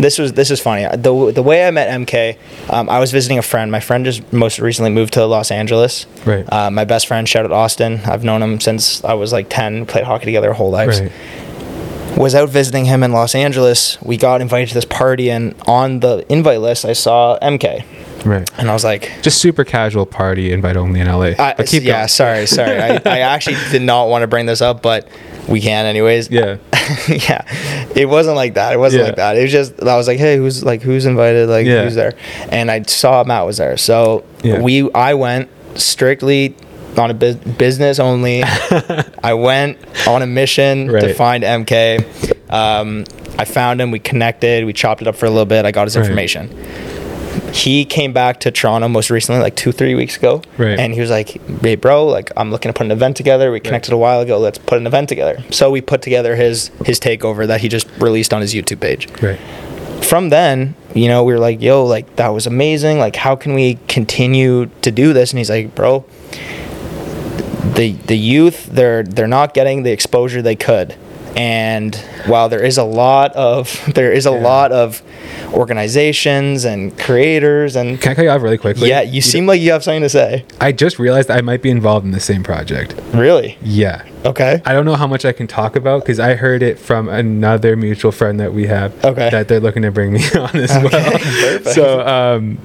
[0.00, 0.84] this was this is funny.
[0.96, 2.36] The the way I met MK,
[2.68, 3.70] um, I was visiting a friend.
[3.70, 6.06] My friend just most recently moved to Los Angeles.
[6.26, 6.44] Right.
[6.52, 8.00] Uh, my best friend, shout out Austin.
[8.04, 9.86] I've known him since I was like ten.
[9.86, 11.12] Played hockey together our whole lives Right.
[12.18, 14.00] was out visiting him in Los Angeles.
[14.02, 17.84] We got invited to this party, and on the invite list, I saw MK,
[18.24, 18.48] Right.
[18.58, 21.32] and I was like, Just super casual party invite only in LA.
[21.38, 22.08] I, but keep "Yeah, going.
[22.08, 22.78] sorry, sorry.
[22.80, 25.08] I, I actually did not want to bring this up, but
[25.48, 26.56] we can anyways." Yeah.
[27.08, 28.72] yeah, it wasn't like that.
[28.72, 29.06] It wasn't Yeah.
[29.08, 29.36] like that.
[29.36, 31.48] It was just I was like, "Hey, who's like who's invited?
[31.48, 31.84] Like Yeah.
[31.84, 32.14] who's there?"
[32.50, 34.60] And I saw Matt was there, so Yeah.
[34.60, 36.54] we I went strictly
[36.96, 38.42] on a bus- business only.
[39.22, 42.04] I went on a mission to find MK.
[42.50, 43.04] Um,
[43.38, 43.90] I found him.
[43.90, 44.64] We connected.
[44.64, 45.64] We chopped it up for a little bit.
[45.64, 46.04] I got his Right.
[46.04, 46.50] information.
[47.54, 50.42] He came back to Toronto most recently, like two, three weeks ago.
[50.58, 50.76] Right.
[50.78, 53.52] And he was like, "Hey, bro, like I'm looking to put an event together.
[53.52, 54.38] We connected a while ago.
[54.38, 57.86] Let's put an event together." So we put together his his takeover that he just
[57.98, 59.38] released on his YouTube page Right.
[60.02, 62.98] from then, you know, we were like, yo, like that was amazing.
[62.98, 65.30] Like, how can we continue to do this?
[65.30, 66.04] And he's like, bro,
[67.76, 70.96] the the youth, they're they're not getting the exposure they could.
[71.36, 74.36] And while there is a lot of there is a Yeah.
[74.38, 75.02] lot of
[75.52, 78.88] organizations and creators and Can I cut you off really quickly?
[78.88, 80.44] yeah, you seem like you have something to say.
[80.60, 82.94] I just realized I might be involved in the same project.
[83.12, 83.58] Really?
[83.62, 84.04] Yeah.
[84.24, 84.62] Okay.
[84.64, 87.76] I don't know how much I can talk about because I heard it from another
[87.76, 88.92] mutual friend that we have.
[89.04, 89.30] Okay.
[89.30, 90.88] That they're looking to bring me on as well.
[90.90, 91.68] perfect.
[91.68, 92.58] So, um,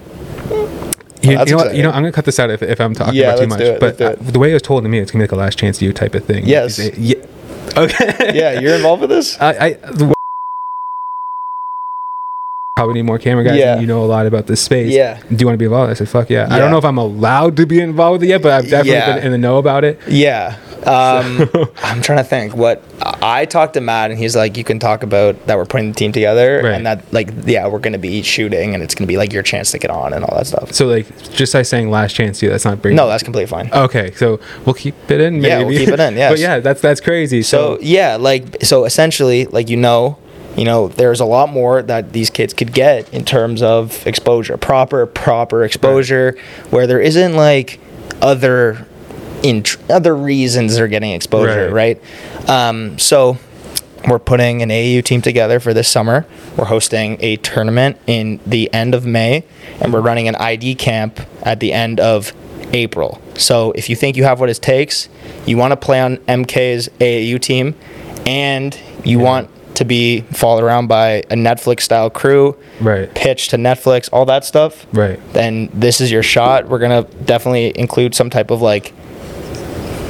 [1.21, 2.93] you, that's you know, what, you know, I'm gonna cut this out if, if I'm
[2.93, 3.59] talking Yeah, about too let's much.
[3.59, 5.31] do it, But uh, the way it was told to me, it's gonna be like
[5.33, 6.45] a last chance to you type of thing.
[6.45, 6.79] Yes.
[6.79, 7.15] It- yeah.
[7.77, 8.31] Okay.
[8.37, 9.39] Yeah, you're involved with this?
[9.39, 9.77] I,
[12.75, 13.57] probably need more camera guys.
[13.57, 13.73] Yeah.
[13.73, 14.93] And you know a lot about this space.
[14.93, 15.19] Yeah.
[15.29, 15.91] Do you want to be involved?
[15.91, 16.47] I said, fuck yeah.
[16.49, 18.91] I don't know if I'm allowed to be involved with it yet, but I've definitely
[18.93, 19.15] Yeah.
[19.15, 19.99] been in the know about it.
[20.07, 20.57] Yeah.
[20.87, 21.49] Um,
[21.83, 22.83] I'm trying to think what
[23.21, 25.95] I talked to Matt and he's like, you can talk about that we're putting the
[25.95, 26.73] team together Right.
[26.73, 29.17] and that like, yeah, we're going to be each shooting and it's going to be
[29.17, 30.71] like your chance to get on and all that stuff.
[30.73, 32.95] So like, just by saying last chance to you, that's not bringing.
[32.97, 33.69] No, that's completely fine.
[33.73, 35.35] Okay, so we'll keep it in.
[35.41, 35.47] Maybe.
[35.47, 37.41] Yeah, we'll keep it in, Yeah, but yeah, that's that's crazy.
[37.43, 40.17] So So, yeah, like, so essentially, like, you know,
[40.57, 44.57] you know, there's a lot more that these kids could get in terms of exposure,
[44.57, 46.37] proper, proper exposure,
[46.69, 47.79] where there isn't like
[48.21, 48.85] other
[49.43, 51.99] in other reasons they're getting exposure, Right.
[52.47, 52.49] right?
[52.49, 53.37] Um, so
[54.07, 56.25] we're putting an AAU team together for this summer.
[56.57, 59.43] We're hosting a tournament in the end of May,
[59.81, 62.33] and we're running an ID camp at the end of
[62.73, 63.21] April.
[63.35, 65.09] So if you think you have what it takes,
[65.45, 67.75] you want to play on MK's AAU team,
[68.25, 73.57] and you want to be followed around by a Netflix style crew, right, pitch to
[73.57, 75.19] Netflix, all that stuff, right.
[75.33, 76.67] then this is your shot.
[76.67, 78.93] We're gonna definitely include some type of like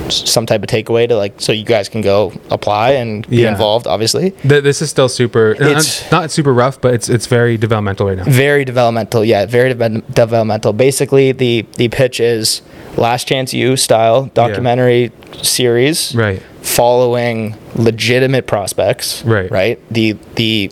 [0.10, 3.52] some type of takeaway to like so you guys can go apply and be Yeah.
[3.52, 5.52] involved obviously Th- this is still super.
[5.60, 8.24] Uh, it's- It's not super rough, but it's it's very developmental right now.
[8.26, 12.62] very developmental yeah very deve- developmental basically the the pitch is
[12.98, 16.41] Last Chance U style documentary series Right.
[16.62, 19.50] following legitimate prospects Right.
[19.52, 20.72] right the the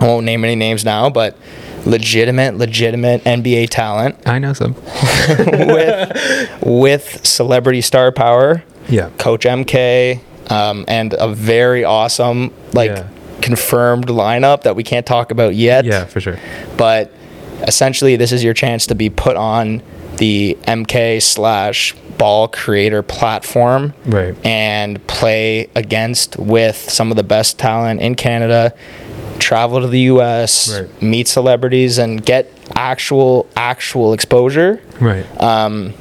[0.00, 1.36] I won't name any names now but
[1.86, 4.74] legitimate legitimate NBA talent I know some.
[5.38, 9.10] with with celebrity star power Yeah.
[9.18, 10.20] Coach MK,
[10.50, 13.06] um, and a very awesome, like Yeah.
[13.40, 15.84] confirmed lineup that we can't talk about yet.
[15.84, 16.38] Yeah, for sure.
[16.76, 17.12] But
[17.62, 19.82] essentially, this is your chance to be put on
[20.18, 24.34] the MK slash ball creator platform Right.
[24.44, 28.72] and play against with some of the best talent in Canada.
[29.44, 31.02] Travel to the U.S., Right.
[31.02, 34.80] meet celebrities, and get actual actual exposure.
[35.00, 35.26] Right.
[35.40, 35.92] Um,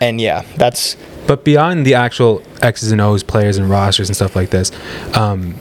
[0.00, 4.36] and yeah, that's But beyond the actual X's and O's players and rosters and stuff
[4.36, 4.70] like this,
[5.14, 5.56] um,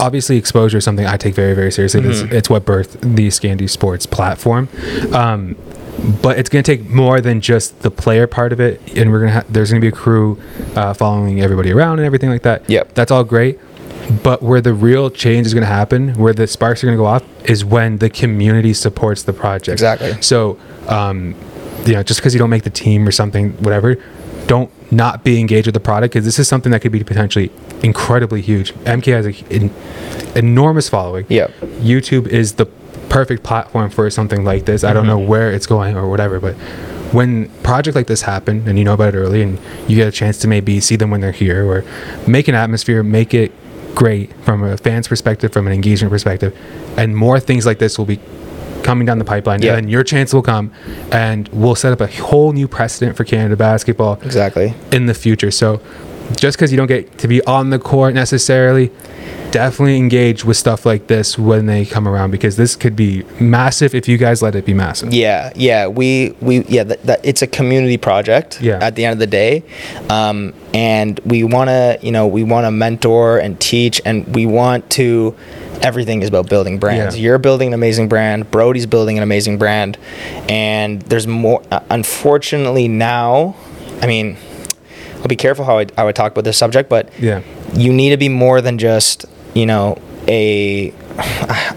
[0.00, 2.02] obviously exposure is something I take very, very seriously.
[2.02, 2.34] It's, Mm-hmm.
[2.34, 4.68] it's what birthed the Scandy Sports platform.
[5.14, 5.56] Um,
[6.20, 9.20] but it's going to take more than just the player part of it and we're
[9.20, 10.38] going to ha- there's going to be a crew
[10.76, 12.94] uh, following everybody around and everything like that Yep.
[12.94, 13.58] that's all great
[14.22, 17.00] but where the real change is going to happen where the sparks are going to
[17.02, 20.20] go off is when the community supports the project Exactly.
[20.20, 21.34] so um,
[21.86, 23.96] you know just because you don't make the team or something whatever
[24.46, 27.50] don't not be engaged with the product because this is something that could be potentially
[27.82, 29.70] incredibly huge mk has an
[30.36, 31.50] enormous following Yep.
[31.80, 32.66] YouTube is the
[33.08, 34.82] perfect platform for something like this.
[34.82, 36.54] I don't know where it's going or whatever, but
[37.12, 40.12] when project like this happen and you know about it early and you get a
[40.12, 41.84] chance to maybe see them when they're here or
[42.26, 43.52] make an atmosphere, make it
[43.94, 46.56] great from a fan's perspective, from an engagement perspective,
[46.96, 48.18] and more things like this will be
[48.82, 49.74] coming down the pipeline Yeah.
[49.76, 50.70] and then your chance will come
[51.10, 54.74] and we'll set up a whole new precedent for Canada basketball Exactly.
[54.92, 55.50] in the future.
[55.50, 55.80] So
[56.36, 58.90] just because you don't get to be on the court necessarily,
[59.54, 63.94] definitely engage with stuff like this when they come around because this could be massive
[63.94, 65.14] if you guys let it be massive.
[65.14, 68.60] Yeah, yeah, we we yeah, that, that it's a community project.
[68.60, 68.80] Yeah.
[68.82, 69.62] At the end of the day,
[70.10, 74.44] um, and we want to, you know, we want to mentor and teach, and we
[74.44, 75.36] want to.
[75.82, 77.16] Everything is about building brands.
[77.16, 77.22] Yeah.
[77.22, 78.50] You're building an amazing brand.
[78.50, 79.98] Brody's building an amazing brand,
[80.48, 81.62] and there's more.
[81.70, 83.54] Uh, unfortunately, now,
[84.02, 84.36] I mean,
[85.18, 87.42] I'll be careful how I, how I talk about this subject, but Yeah.
[87.74, 90.90] you need to be more than just you know a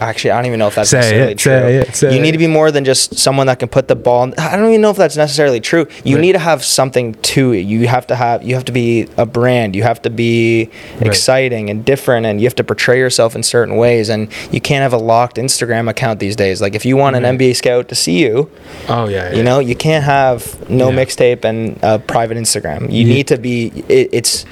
[0.02, 2.20] actually i don't even know if that's Say necessarily it, true say it, say you
[2.22, 4.82] need to be more than just someone that can put the ball i don't even
[4.82, 6.22] know if that's necessarily true you Right.
[6.22, 9.26] need to have something to it you have to have you have to be a
[9.28, 11.08] brand you have to be Right.
[11.08, 14.82] exciting and different and you have to portray yourself in certain ways and you can't
[14.82, 17.38] have a locked instagram account these days like if you want an Right.
[17.38, 18.50] nba scout to see you
[18.90, 19.34] Oh yeah.
[19.34, 20.96] you know, you can't have no Yeah.
[21.04, 22.92] mixtape and a private Instagram.
[22.92, 23.14] You Yeah.
[23.14, 23.72] need to be.
[23.90, 24.46] It, it's,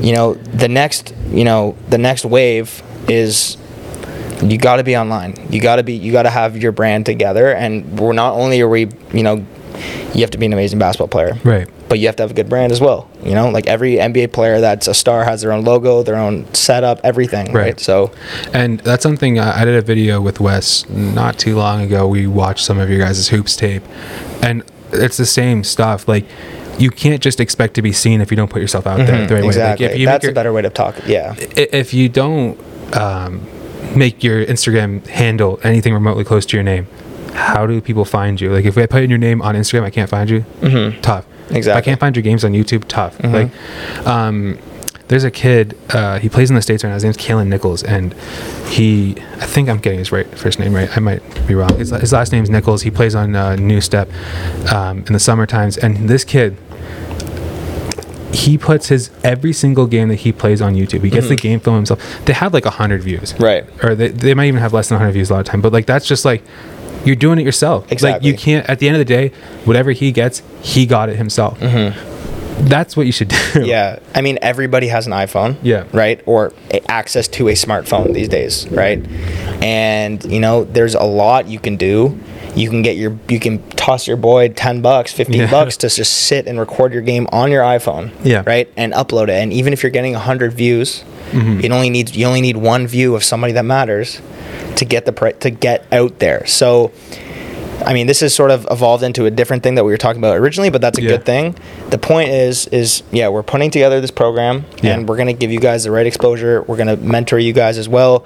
[0.00, 3.56] you know, the next, you know, the next wave is.
[4.42, 5.36] You got to be online.
[5.48, 5.94] You got to be.
[5.94, 7.52] You got to have your brand together.
[7.54, 9.36] And we're not only are we, you know,
[10.12, 11.68] you have to be an amazing basketball player, Right.
[11.88, 13.08] but you have to have a good brand as well.
[13.22, 16.52] You know, like every NBA player that's a star has their own logo, their own
[16.52, 17.46] setup, everything.
[17.52, 17.62] Right.
[17.64, 17.80] Right.
[17.80, 18.12] So,
[18.52, 22.06] And that's something uh, I did a video with Wes not too long ago.
[22.06, 23.84] We watched some of your guys' hoops tape,
[24.42, 26.06] and it's the same stuff.
[26.08, 26.26] Like
[26.78, 29.34] you can't just expect to be seen if you don't put yourself out there the
[29.34, 29.46] right Mm-hmm.
[29.46, 29.86] exactly.
[29.86, 29.92] way.
[29.98, 30.96] Like that's your- a better way to talk.
[31.06, 31.34] Yeah.
[31.38, 32.58] if you don't
[32.96, 33.46] um,
[33.96, 36.86] make your Instagram handle anything remotely close to your name,
[37.32, 38.52] how do people find you?
[38.52, 40.40] Like if I put in your name on Instagram, I can't find you.
[40.60, 41.00] Mm-hmm.
[41.00, 41.26] Tough.
[41.50, 42.84] If I can't find your games on YouTube.
[42.88, 43.22] Tough.
[43.22, 43.50] Like,
[44.06, 44.58] um,
[45.08, 45.76] there's a kid.
[45.90, 46.94] Uh, he plays in the states right now.
[46.94, 48.14] His name's Kalen Nichols, and
[48.68, 49.16] he.
[49.36, 50.94] I think I'm getting his right first name right.
[50.96, 51.76] I might be wrong.
[51.76, 52.82] His, his last name's Nichols.
[52.82, 54.08] He plays on uh, New Step
[54.72, 56.56] um, in the summer times, and this kid
[58.34, 61.04] he puts his every single game that he plays on YouTube.
[61.04, 62.24] He gets the game film himself.
[62.24, 63.64] They have like hundred views, Right.
[63.82, 65.60] Or they, they might even have less than hundred views a lot of time.
[65.60, 66.42] But like that's just like
[67.04, 67.90] you're doing it yourself.
[67.92, 68.12] Exactly.
[68.12, 68.68] Like you can't.
[68.68, 69.28] At the end of the day,
[69.64, 71.60] whatever he gets, he got it himself.
[72.60, 73.36] That's what you should do.
[73.64, 75.56] Yeah, I mean everybody has an iPhone.
[75.62, 75.84] Yeah.
[75.92, 79.04] Right, or a- access to a smartphone these days, right?
[79.62, 82.18] And you know, there's a lot you can do.
[82.56, 85.50] You can get your, you can toss your boy ten bucks, fifteen Yeah.
[85.50, 88.12] bucks to just sit and record your game on your iPhone.
[88.22, 88.42] Yeah.
[88.46, 89.30] Right, and upload it.
[89.42, 91.60] And even if you're getting hundred views, Mm-hmm.
[91.64, 94.20] it only needs you only need one view of somebody that matters
[94.76, 96.46] to get the to get out there.
[96.46, 96.92] So.
[97.86, 100.20] I mean, this has sort of evolved into a different thing that we were talking
[100.20, 101.10] about originally, but that's a Yeah.
[101.10, 101.54] good thing.
[101.90, 104.94] The point is, is yeah, we're putting together this program, Yeah.
[104.94, 106.64] and we're gonna give you guys the right exposure.
[106.66, 108.24] We're gonna mentor you guys as well.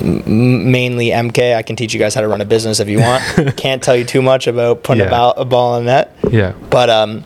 [0.00, 1.54] M- mainly MK.
[1.54, 3.22] I can teach you guys how to run a business if you want.
[3.56, 5.08] Can't tell you too much about putting Yeah.
[5.08, 6.52] a, ball, a ball in the net, yeah.
[6.70, 7.24] but um,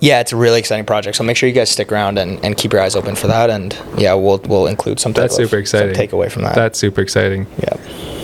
[0.00, 1.16] yeah, it's a really exciting project.
[1.16, 3.48] So make sure you guys stick around and, and keep your eyes open for that.
[3.50, 5.94] And yeah, we'll we'll include some That's of super exciting.
[5.94, 6.56] some takeaway from that.
[6.56, 7.46] That's super exciting.
[7.60, 7.76] yeah,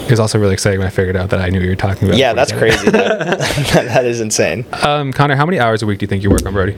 [0.09, 1.77] It was also really exciting when I figured out that I knew what you were
[1.77, 2.17] talking about.
[2.19, 2.91] yeah, that's crazy.
[2.91, 3.39] that,
[3.75, 4.65] that is insane.
[4.83, 6.77] Um, Connor, how many hours a week do you think you work on Brody?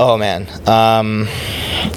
[0.00, 1.28] Oh man, um,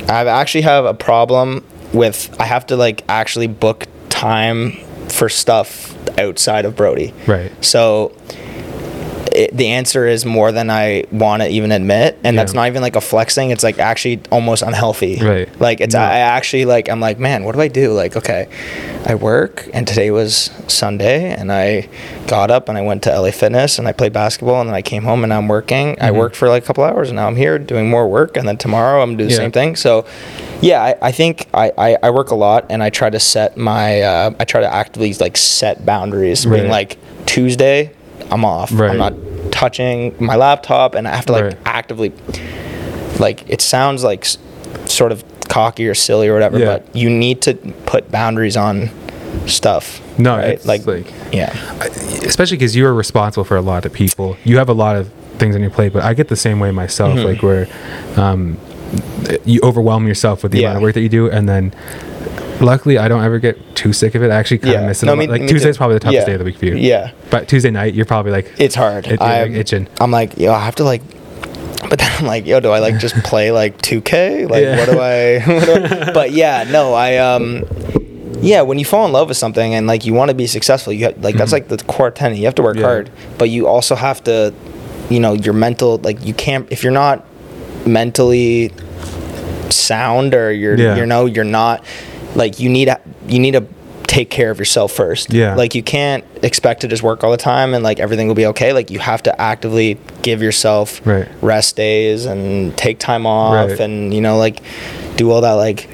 [0.08, 4.74] I actually have a problem with I have to like actually book time
[5.10, 7.13] for stuff outside of Brody.
[7.26, 7.52] Right.
[7.65, 8.15] So
[9.36, 12.82] it, the answer is more than I want to even admit, and that's not even
[12.82, 13.52] like a flexing.
[13.52, 15.19] It's like actually almost unhealthy.
[15.21, 15.60] Right.
[15.60, 16.02] Like it's No.
[16.02, 17.93] I actually like I'm like man, what do I do?
[17.93, 18.48] Like okay,
[19.06, 21.88] I work, and today was Sunday, and I
[22.28, 24.82] got up and I went to LA Fitness and I played basketball, and then I
[24.82, 25.98] came home and I'm working.
[26.02, 26.15] I Mhm.
[26.15, 28.58] worked for like a couple hours, and now I'm here doing more work, and then
[28.58, 29.38] tomorrow I'm gonna do the Yeah.
[29.38, 29.76] same thing.
[29.76, 30.06] So.
[30.62, 33.58] Yeah, I, I think I, I, I work a lot and I try to set
[33.58, 36.45] my uh, I try to actively like set boundaries.
[36.45, 36.69] Being Right.
[36.71, 37.91] like Tuesday,
[38.31, 38.71] I'm off.
[38.73, 38.91] Right.
[38.91, 39.13] I'm not
[39.51, 41.58] touching my laptop, and I have to like Right.
[41.65, 42.12] actively.
[43.19, 44.37] Like it sounds like s-
[44.85, 46.65] sort of cocky or silly or whatever, Yeah.
[46.65, 47.54] but you need to
[47.85, 48.89] put boundaries on
[49.47, 50.02] stuff.
[50.17, 50.50] No, right?
[50.50, 51.54] it's like, like yeah,
[52.25, 54.37] especially because you are responsible for a lot of people.
[54.43, 56.71] You have a lot of things on your plate, but I get the same way
[56.71, 57.17] myself.
[57.17, 57.25] Mhm.
[57.25, 57.67] Like where
[58.17, 58.58] um,
[59.45, 60.67] you overwhelm yourself with the Yeah.
[60.67, 61.73] amount of work that you do, and then
[62.62, 64.31] luckily I don't ever get too sick of it.
[64.31, 64.87] I actually kind of Yeah.
[64.87, 65.06] miss it.
[65.08, 65.77] No, me- like me Tuesday's too.
[65.77, 66.25] probably the toughest Yeah.
[66.25, 66.75] day of the week for you.
[66.75, 67.12] yeah.
[67.29, 69.06] But Tuesday night, you're probably like, It's hard.
[69.06, 69.87] It- you're, like, I'm itching.
[69.99, 71.01] I'm like, yo, I have to like,
[71.89, 74.47] but then I'm like, yo, do I like just play like 2K?
[74.49, 74.77] Like, Yeah.
[74.77, 75.39] what do I?
[75.45, 77.63] What do I but yeah, no, I um,
[78.41, 80.93] yeah, when you fall in love with something and like you want to be successful,
[80.93, 81.53] you have, like that's Mhm.
[81.53, 82.37] like the core tenet.
[82.37, 82.83] You have to work Yeah.
[82.85, 84.53] hard, but you also have to,
[85.10, 87.23] you know, your mental like you can't if you're not
[87.85, 88.71] mentally
[89.69, 90.95] sound or you're Yeah.
[90.95, 91.83] you know you're not
[92.36, 93.65] like you need to you need to
[94.08, 95.56] take care of yourself first Yeah.
[95.56, 98.46] like you can't expect to just work all the time and like everything will be
[98.48, 101.27] okay like you have to actively give yourself Right.
[101.42, 103.79] rest days and take time off Right.
[103.79, 104.62] and you know like
[105.17, 105.90] do all that like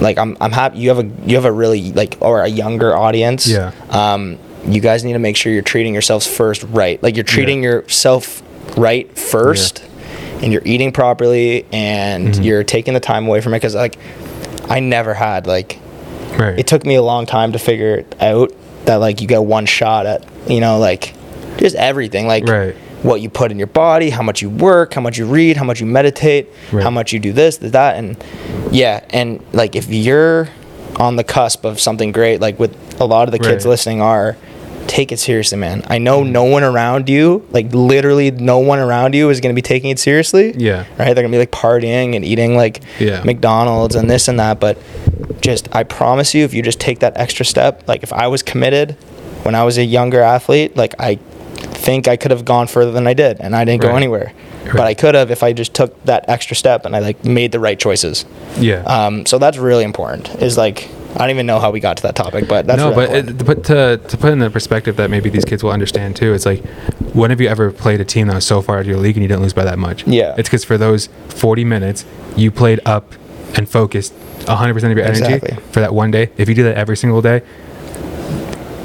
[0.00, 2.94] like I'm I'm happy you have a you have a really like or a younger
[2.96, 3.72] audience Yeah.
[3.90, 7.62] um you guys need to make sure you're treating yourselves first right like you're treating
[7.62, 8.42] yourself
[8.76, 9.82] right first
[10.42, 12.44] and you're eating properly and Mhm.
[12.44, 13.96] you're taking the time away from it because like
[14.68, 15.78] I never had like
[16.38, 16.58] right.
[16.58, 18.52] it took me a long time to figure it out
[18.86, 21.14] that like you get one shot at you know like
[21.58, 22.74] just everything like Right.
[23.02, 25.64] what you put in your body how much you work how much you read how
[25.64, 26.82] much you meditate Right.
[26.82, 28.22] how much you do this that and
[28.72, 30.48] yeah and like if you're
[30.96, 34.36] on the cusp of something great like with a lot of the kids listening are
[34.86, 39.14] take it seriously man i know no one around you like literally no one around
[39.14, 40.80] you is going to be taking it seriously Yeah.
[40.98, 43.22] right they're going to be like partying and eating like Yeah.
[43.24, 44.78] mcdonald's and this and that but
[45.40, 48.42] just i promise you if you just take that extra step like if i was
[48.42, 48.92] committed
[49.42, 53.06] when i was a younger athlete like i think i could have gone further than
[53.06, 53.96] i did and i didn't go Right.
[53.96, 54.32] anywhere
[54.72, 57.52] but i could have if i just took that extra step and i like made
[57.52, 58.24] the right choices
[58.58, 58.82] Yeah.
[58.84, 62.02] um, so that's really important is like i don't even know how we got to
[62.02, 65.10] that topic but that's no, but it, but to to put in the perspective that
[65.10, 66.64] maybe these kids will understand too, it's like,
[67.14, 69.16] when have you ever played a team that was so far out of your league
[69.16, 70.06] and you didn't lose by that much?
[70.06, 70.34] Yeah.
[70.36, 72.04] It's because for those 40 minutes,
[72.36, 73.12] you played up
[73.56, 75.56] and focused 100% of your energy Exactly.
[75.72, 76.30] for that one day.
[76.36, 77.42] If you do that every single day,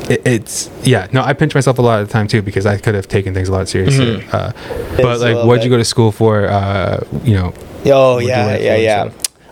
[0.09, 1.07] it, it's yeah.
[1.11, 3.33] No, I pinch myself a lot of the time too because I could have taken
[3.33, 4.17] things a lot seriously.
[4.21, 4.33] Mhm.
[4.33, 4.51] Uh,
[4.97, 6.47] but a like, what'd you go to school for?
[6.47, 7.53] Uh, you know.
[7.85, 9.09] oh yeah yeah yeah?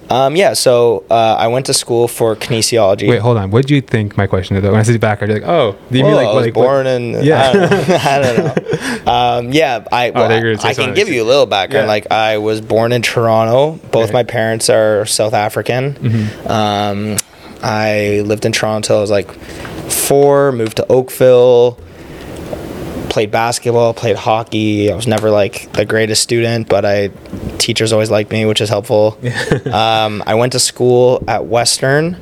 [0.10, 3.52] Um, yeah so uh, i went to school for kinesiology Wait, hold on.
[3.52, 4.64] What do you think my question is?
[4.64, 4.72] Though?
[4.72, 6.56] When I say background, you're like, oh, do you well, mean like, I was like
[6.56, 7.50] what- born in Yeah.
[7.50, 7.96] I don't know.
[7.98, 9.12] I don't know.
[9.12, 11.86] Um, yeah, I well, you were I can give you a little background.
[11.86, 11.88] Yeah.
[11.92, 13.80] Like I was born in Toronto.
[13.92, 15.94] Both my parents are South African.
[15.96, 16.50] Mhm.
[16.50, 17.18] Um,
[17.64, 19.32] I lived in Toronto until I was like
[19.90, 20.52] four.
[20.52, 21.78] Moved to Oakville.
[23.10, 23.94] Played basketball.
[23.94, 24.92] Played hockey.
[24.92, 27.08] I was never like the greatest student, but I
[27.58, 29.18] teachers always liked me, which is helpful.
[29.74, 32.18] um, I went to school at Western,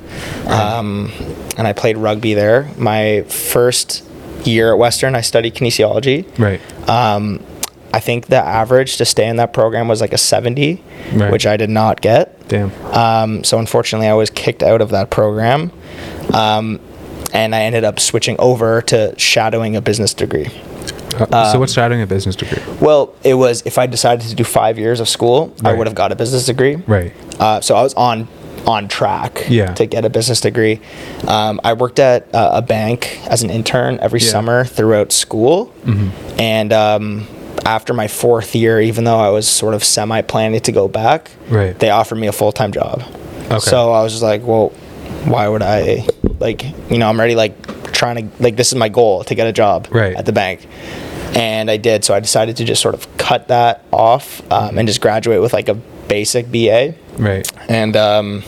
[0.48, 1.12] um,
[1.58, 2.70] and I played rugby there.
[2.78, 4.04] My first
[4.46, 6.26] year at Western, I studied kinesiology.
[6.40, 6.62] Right.
[6.90, 7.44] Um,
[7.94, 10.84] I think the average to stay in that program was like a 70,
[11.14, 11.32] Right.
[11.32, 12.48] which I did not get.
[12.50, 12.72] Damn.
[12.94, 15.72] Um, so unfortunately, I was kicked out of that program.
[16.34, 16.80] Um,
[17.34, 20.48] and I ended up switching over to shadowing a business degree.
[21.22, 22.62] Uh, so Um, what's shadowing a business degree?
[22.80, 25.96] Well, it was if I decided to do five years of school, I would have
[25.96, 26.78] got a business degree.
[26.88, 27.12] Right.
[27.40, 28.28] Uh, so I was on
[28.68, 29.74] on track Yeah.
[29.76, 30.80] to get a business degree.
[31.28, 34.32] Um, I worked at uh, a bank as an intern every Yeah.
[34.32, 36.10] summer throughout school, Mhm.
[36.40, 37.28] and um,
[37.64, 41.30] after my fourth year, even though I was sort of semi planning to go back,
[41.50, 41.78] Right.
[41.78, 43.04] they offered me a full time job.
[43.52, 43.60] Okay.
[43.60, 44.72] So I was just like, well,
[45.26, 46.06] why would I
[46.40, 47.54] like you know I'm already like
[47.96, 50.16] trying to like this is my goal to get a job Right.
[50.16, 50.68] at the bank.
[51.36, 54.88] And I did, so I decided to just sort of cut that off um, and
[54.88, 55.74] just graduate with like a
[56.08, 57.50] basic BA Right.
[57.68, 58.44] and um,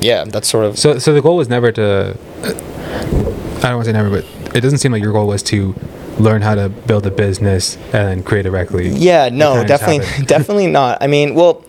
[0.00, 2.16] yeah, that's sort of So, so the goal was never to.
[2.42, 4.24] I don't want to say never, but
[4.56, 5.74] it doesn't seem like your goal was to
[6.18, 8.88] learn how to build a business and then create directly.
[8.88, 10.98] yeah, no, definitely, definitely not.
[11.02, 11.62] I mean, well,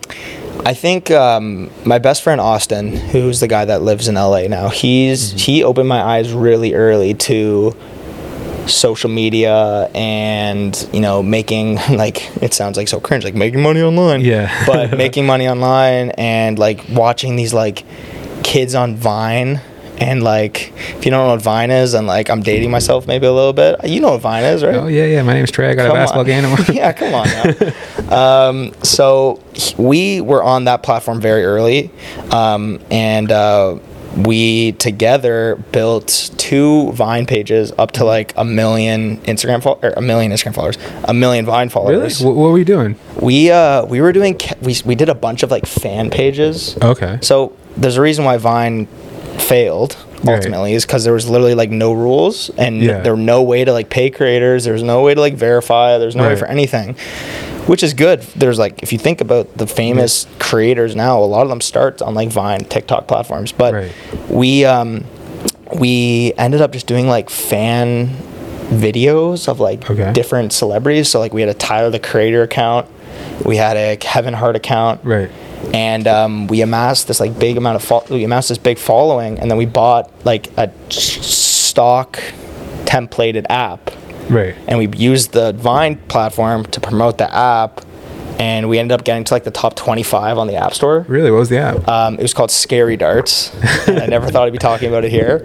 [0.64, 4.68] I think um, my best friend Austin, who's the guy that lives in LA now,
[4.68, 5.38] he's Mm-hmm.
[5.38, 7.74] he opened my eyes really early to
[8.66, 13.80] social media and you know making like it sounds like so cringe like making money
[13.80, 14.52] online Yeah.
[14.66, 17.84] but making money online and like watching these like
[18.42, 19.62] kids on Vine
[20.00, 23.26] and like if you don't know what Vine is and like I'm dating myself maybe
[23.26, 25.22] a little bit you know what Vine is right Oh yeah, yeah.
[25.22, 25.70] My name's Trey.
[25.70, 26.26] I got a Come basketball on.
[26.66, 26.76] game.
[26.76, 27.28] yeah, come on
[28.12, 29.42] um, so
[29.76, 31.90] we were on that platform very early,
[32.30, 33.78] um, and uh,
[34.16, 40.00] we together built two Vine pages up to like a million Instagram fol- or a
[40.00, 42.22] million Instagram followers, a million Vine followers.
[42.22, 42.96] What, what were you doing?
[43.20, 46.76] We uh, we were doing ca- we we did a bunch of like fan pages.
[46.82, 47.18] Okay.
[47.20, 48.86] So there's a reason why Vine
[49.38, 50.34] failed Right.
[50.36, 53.00] ultimately is because there was literally like no rules and Yeah.
[53.00, 54.64] there were no way to like pay creators.
[54.64, 55.96] There was no way to like verify.
[55.98, 56.96] There's no way for anything,
[57.66, 58.22] which is good.
[58.34, 62.02] There's like if you think about the famous creators now, a lot of them start
[62.02, 63.52] on like Vine, TikTok platforms.
[63.52, 63.92] But Right.
[64.28, 65.04] we um
[65.72, 68.10] we ended up just doing like fan
[68.70, 70.12] videos of like Okay.
[70.12, 71.08] different celebrities.
[71.08, 72.86] So like we had a Tyler the Creator account,
[73.44, 75.30] we had a Kevin Hart account, Right.
[75.74, 79.38] And um, we amassed this like big amount of fo- we amassed this big following,
[79.38, 82.18] and then we bought like a stock
[82.84, 83.90] templated app,
[84.30, 84.54] Right.
[84.66, 87.82] and we used the Vine platform to promote the app,
[88.38, 91.04] and we ended up getting to like the top 25 on the App Store.
[91.08, 91.30] Really?
[91.30, 91.86] What was the app?
[91.88, 93.52] Um, it was called Scary Darts.
[93.88, 95.40] I never thought I'd be talking about it here,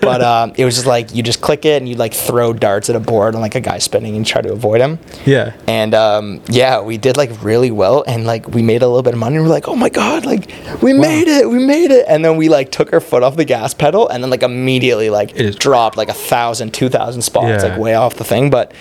[0.00, 2.90] but um, it was just like you just click it and you like throw darts
[2.90, 4.98] at a board and like a guy spinning and try to avoid him.
[5.24, 5.54] yeah.
[5.68, 9.12] And um, yeah, we did like really well, and like we made a little bit
[9.14, 9.36] of money.
[9.36, 10.50] And we're like, oh my god, like
[10.82, 12.04] we made it, we made it.
[12.08, 15.10] And then we like took our foot off the gas pedal, and then like immediately
[15.10, 17.70] like It dropped like a thousand, two thousand spots, Yeah.
[17.70, 18.50] like way off the thing.
[18.50, 18.72] But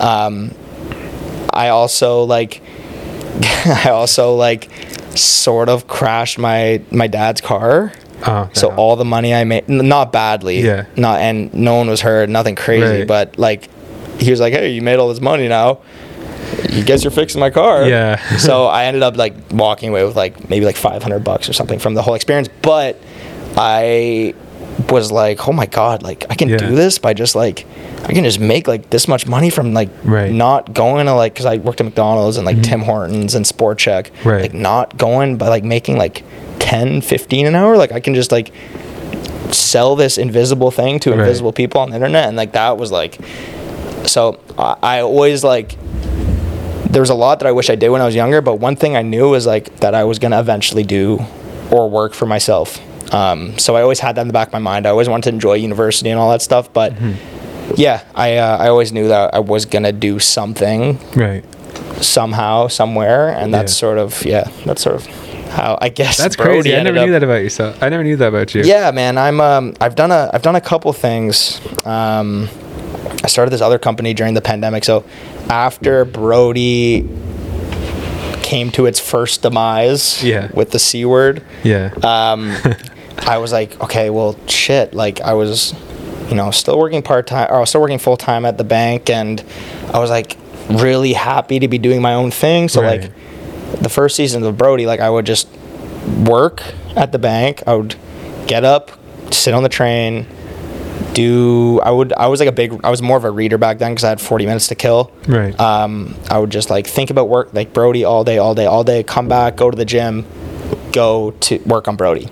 [0.00, 0.50] um,
[1.52, 2.60] I also like,
[3.84, 4.68] I also like
[5.16, 7.92] sort of crashed my my dad's car.
[8.26, 10.86] Oh, So all the money I made, not badly, Yeah.
[10.96, 13.06] not and no one was hurt, nothing crazy, Right.
[13.06, 13.68] but like
[14.18, 15.78] he was like, "Hey, you made all this money now.
[16.70, 18.16] You guess you're fixing my car." Yeah.
[18.38, 21.78] so I ended up like walking away with like maybe like 500 bucks or something
[21.78, 22.96] from the whole experience, but
[23.56, 24.34] I
[24.88, 26.56] was like, "Oh my god, like I can Yeah.
[26.58, 27.66] do this by just like
[28.06, 30.28] I can just make like this much money from like Right.
[30.28, 30.36] Mm-hmm.
[30.38, 33.78] not going to like cuz I worked at McDonald's and like Tim Hortons and Sport
[33.78, 34.42] Chek, Right.
[34.42, 36.22] like not going but like making like
[36.58, 38.52] 10 15 an hour, like I can just like
[39.50, 41.20] sell this invisible thing to Right.
[41.20, 43.18] invisible people on the internet and like that was like
[44.04, 45.76] so I, I always like
[46.90, 48.96] there's a lot that I wish I did when I was younger but one thing
[48.96, 51.24] I knew was like that I was gonna eventually do
[51.70, 52.78] or work for myself
[53.14, 55.24] um, so I always had that in the back of my mind I always wanted
[55.24, 56.92] to enjoy university and all that stuff but
[57.76, 61.44] yeah I, uh, I always knew that I was gonna do something Right.
[62.02, 63.80] somehow somewhere and that's Yeah.
[63.80, 65.06] sort of yeah that's sort of
[65.50, 66.76] how I guess That's Brody crazy.
[66.76, 67.80] I never knew up- that about yourself.
[67.80, 68.62] I never knew that about you.
[68.64, 69.16] yeah, man.
[69.16, 71.60] I'm um I've done a I've done a couple things.
[71.84, 72.48] Um
[73.22, 74.84] I started this other company during the pandemic.
[74.84, 75.04] So
[75.48, 77.08] after Brody
[78.42, 80.48] came to its first demise Yeah.
[80.52, 81.90] with the C word, Yeah.
[82.02, 82.56] um
[83.18, 84.92] I was like, okay, well shit.
[84.92, 85.72] Like I was
[86.34, 88.64] you know, still working part time or I was still working full time at the
[88.64, 89.40] bank and
[89.92, 90.36] I was like
[90.68, 92.68] really happy to be doing my own thing.
[92.68, 93.02] So Right.
[93.02, 95.46] like the first season of Brody, like I would just
[96.26, 96.60] work
[96.96, 97.62] at the bank.
[97.68, 97.94] I would
[98.48, 98.90] get up,
[99.32, 100.26] sit on the train,
[101.12, 101.80] do.
[101.82, 102.12] I would.
[102.14, 102.80] I was like a big.
[102.84, 105.12] I was more of a reader back then because I had 40 minutes to kill.
[105.28, 105.58] right.
[105.60, 108.82] Um, I would just like think about work, like Brody all day, all day, all
[108.84, 109.02] day.
[109.04, 110.26] Come back, go to the gym,
[110.92, 112.28] go to work on Brody.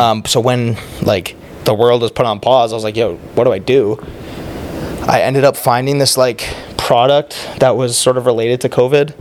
[0.00, 3.44] Um, so when like the world was put on pause, I was like, yo, what
[3.44, 3.98] do I do?
[5.02, 9.14] I ended up finding this like product that was sort of related to COVID.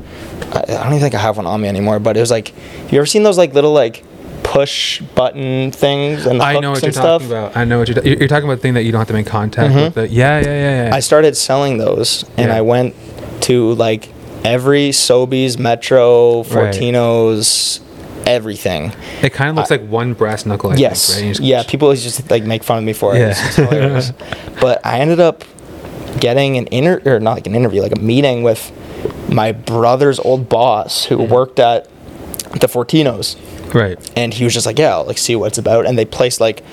[0.56, 2.54] I, I don't even think I have one on me anymore, but it was like,
[2.92, 4.04] you ever seen those like little like
[4.44, 7.22] push button things and the I know what you're stuff?
[7.22, 7.58] talking about.
[7.58, 8.04] I know what you're.
[8.04, 9.84] You're you're talking about the thing that you don't have to make contact mm-hmm.
[9.86, 9.94] with.
[9.96, 10.96] The, yeah, yeah, yeah, yeah.
[10.96, 12.58] I started selling those, and Yeah.
[12.58, 12.96] I went
[13.42, 14.10] to like
[14.44, 16.44] every Sobeys, Metro.
[16.44, 17.80] Fortinos,
[18.26, 18.92] everything.
[19.22, 20.72] it kind of looks like one brass knuckle.
[20.72, 21.30] I yes, Think, right?
[21.30, 21.64] Just- yeah.
[21.64, 23.20] People always just like make fun of me for it.
[23.20, 24.12] Yeah.
[24.62, 25.44] But I ended up
[26.20, 28.72] getting an inter or not like an interview, like a meeting with
[29.30, 31.34] my brother's old boss who Mm-hmm.
[31.34, 31.88] worked at
[32.60, 33.36] the Fortinos
[33.74, 34.00] Right.
[34.16, 36.40] and he was just like yeah I'll, like see what it's about and they placed
[36.40, 36.64] like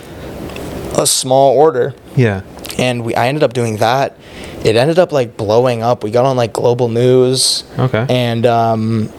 [0.96, 2.42] a small order Yeah.
[2.78, 4.16] and we I ended up doing that.
[4.64, 6.05] It ended up like blowing up.
[6.05, 7.64] We got on like global news.
[7.78, 8.07] Okay.
[8.09, 9.11] And um,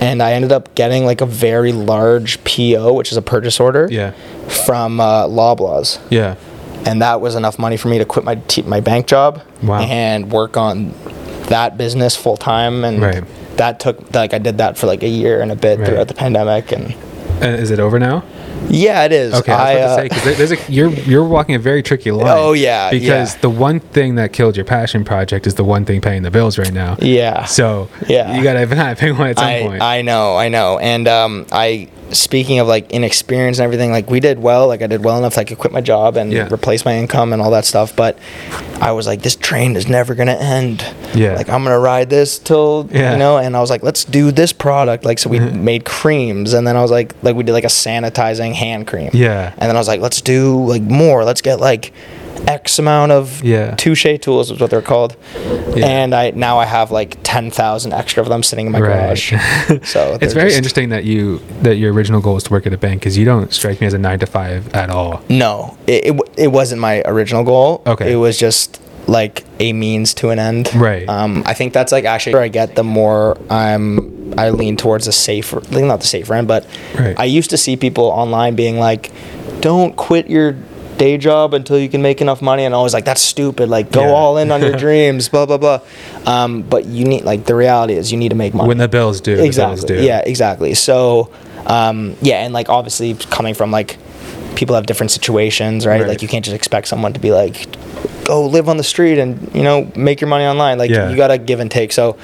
[0.00, 3.88] and I ended up getting like a very large PO, which is a purchase order.
[3.90, 4.12] Yeah.
[4.66, 6.34] From uh, Loblaws, Yeah.
[6.86, 9.40] and that was enough money for me to quit my t- my bank job.
[9.62, 9.80] Wow.
[9.80, 10.92] And work on
[11.48, 13.24] that business full time, and Right.
[13.56, 15.88] that took like I did that for like a year and a bit Right.
[15.88, 16.94] throughout the pandemic, and
[17.40, 18.22] And is it over now?
[18.68, 19.34] Yeah, it is.
[19.34, 21.82] Okay, I was about uh, to say because there's a you're you're walking a very
[21.82, 22.26] tricky line.
[22.28, 23.40] Oh, yeah, Because yeah.
[23.40, 26.58] the one thing that killed your passion project is the one thing paying the bills
[26.58, 26.96] right now.
[27.00, 27.44] yeah.
[27.44, 28.36] So Yeah.
[28.36, 29.82] you gotta pick one at some I, point.
[29.82, 30.78] I know, I know.
[30.78, 34.68] And um, I, speaking of like inexperience and everything, like we did well.
[34.68, 36.52] Like I did well enough that I could quit my job and Yeah.
[36.52, 37.94] replace my income and all that stuff.
[37.94, 38.18] But
[38.80, 40.84] I was like, this train is never gonna end.
[41.14, 41.34] Yeah.
[41.36, 43.12] Like I'm gonna ride this till Yeah.
[43.12, 43.38] you know.
[43.38, 45.04] And I was like, let's do this product.
[45.04, 45.64] Like so, we mm-hmm.
[45.64, 49.10] made creams, and then I was like, like we did like a sanitizing hand cream.
[49.12, 49.52] Yeah.
[49.58, 51.24] And then I was like, let's do like more.
[51.24, 51.92] Let's get like
[52.46, 53.74] X amount of Yeah.
[53.76, 55.16] touche tools is what they're called,
[55.74, 55.86] Yeah.
[55.86, 58.90] and I now I have like ten thousand extra of them sitting in my Right.
[59.00, 59.32] garage.
[59.84, 62.78] So it's very interesting that you that your original goal is to work at a
[62.78, 65.20] bank because you don't strike me as a nine to five at all.
[65.28, 67.82] No, it, it it wasn't my original goal.
[67.86, 68.12] Okay.
[68.12, 70.74] it was just like a means to an end.
[70.74, 71.06] Right.
[71.08, 75.04] Um, I think that's like actually where I get the more I'm I lean towards
[75.06, 76.66] the safer, not the safer end, but
[76.98, 77.14] Right.
[77.18, 79.10] I used to see people online being like,
[79.60, 80.56] "Don't quit your
[80.96, 83.68] day job until you can make enough money," and I was like, "That's stupid.
[83.68, 84.12] Like, go Yeah.
[84.12, 85.80] all in on your dreams." Blah blah blah.
[86.26, 88.88] Um, but you need like the reality is you need to make money When the
[88.88, 90.02] bills do, the bills exactly do.
[90.02, 91.30] yeah exactly so
[91.66, 93.98] um, yeah and like obviously coming from like
[94.54, 96.00] people have different situations right?
[96.00, 96.08] Right.
[96.08, 97.66] like you can't just expect someone to be like
[98.24, 101.10] go live on the street and you know make your money online like Yeah.
[101.10, 102.16] you gotta give and take so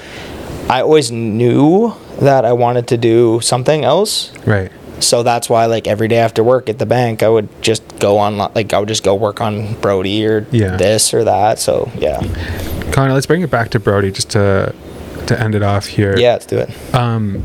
[0.69, 4.71] i always knew that i wanted to do something else Right.
[5.01, 8.17] So that's why like every day after work at the bank i would just go
[8.17, 10.75] on like i would just go work on brody or Yeah.
[10.77, 12.19] this or that so yeah
[12.91, 14.73] Connor, let's bring it back to Brody just to
[15.27, 16.17] to end it off here.
[16.17, 17.35] yeah let's do it Um,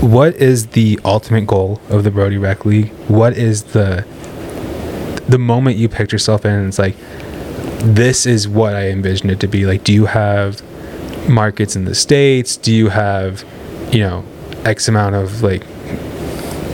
[0.00, 2.88] what is the ultimate goal of the Brody Rec League?
[3.08, 4.04] What is the
[5.28, 6.52] the moment you picked yourself in?
[6.52, 6.96] And it's like
[7.80, 9.66] this is what I envisioned it to be.
[9.66, 10.62] Like, do you have
[11.28, 12.56] markets in the states?
[12.56, 13.44] Do you have,
[13.92, 14.24] you know,
[14.64, 15.62] X amount of like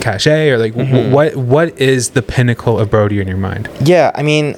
[0.01, 1.11] cachet or like wh- Mhm.
[1.11, 3.69] what what is the pinnacle of Brody in your mind?
[3.85, 4.57] Yeah, I mean,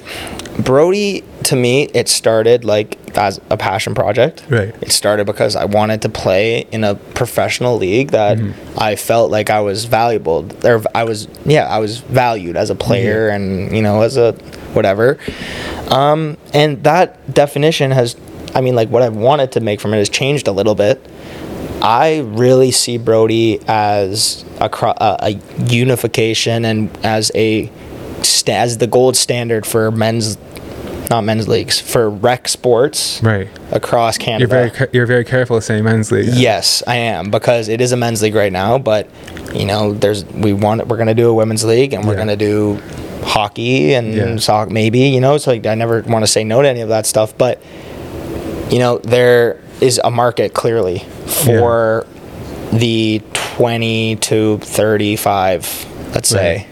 [0.59, 4.43] Brody to me, it started like as a passion project.
[4.49, 4.73] Right.
[4.81, 8.53] It started because I wanted to play in a professional league that Mhm.
[8.77, 12.75] I felt like I was valuable, or I was, yeah, I was valued as a
[12.75, 14.31] player and you know as a
[14.73, 15.17] whatever.
[15.89, 18.15] Um, and that definition has,
[18.55, 20.99] I mean, like what I've wanted to make from it has changed a little bit.
[21.83, 25.29] I really see Brody as a, a, a
[25.65, 27.69] unification and as a
[28.47, 30.37] as the gold standard for men's,
[31.09, 33.49] not men's leagues, for rec sports Right.
[33.71, 34.41] across Canada.
[34.41, 36.29] You're very you're very careful saying men's league.
[36.33, 38.77] Yes, I am because it is a men's league right now.
[38.77, 39.09] But
[39.53, 42.19] you know, there's we want we're gonna do a women's league and we're Yeah.
[42.19, 42.81] gonna do
[43.23, 44.35] hockey and Yeah.
[44.37, 44.99] soccer maybe.
[45.01, 47.37] You know, so like, I never want to say no to any of that stuff.
[47.37, 47.61] But
[48.69, 50.99] you know, there is a market clearly
[51.45, 52.05] for
[52.71, 56.67] the 20 to 35, let's say,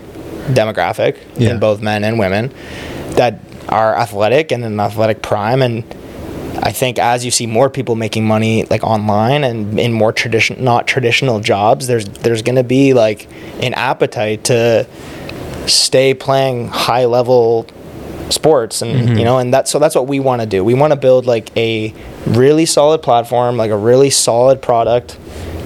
[0.47, 1.51] demographic Yeah.
[1.51, 2.51] in both men and women
[3.11, 3.39] that
[3.69, 5.61] are athletic and in an athletic prime.
[5.61, 5.83] And
[6.63, 10.63] I think as you see more people making money like online and in more tradition
[10.63, 13.27] not traditional jobs, there's there's gonna be like
[13.61, 14.87] an appetite to
[15.67, 17.65] stay playing high level
[18.31, 19.19] sports and Mhm.
[19.19, 20.63] you know and that so that's what we want to do.
[20.63, 21.93] We want to build like a
[22.25, 25.17] really solid platform, like a really solid product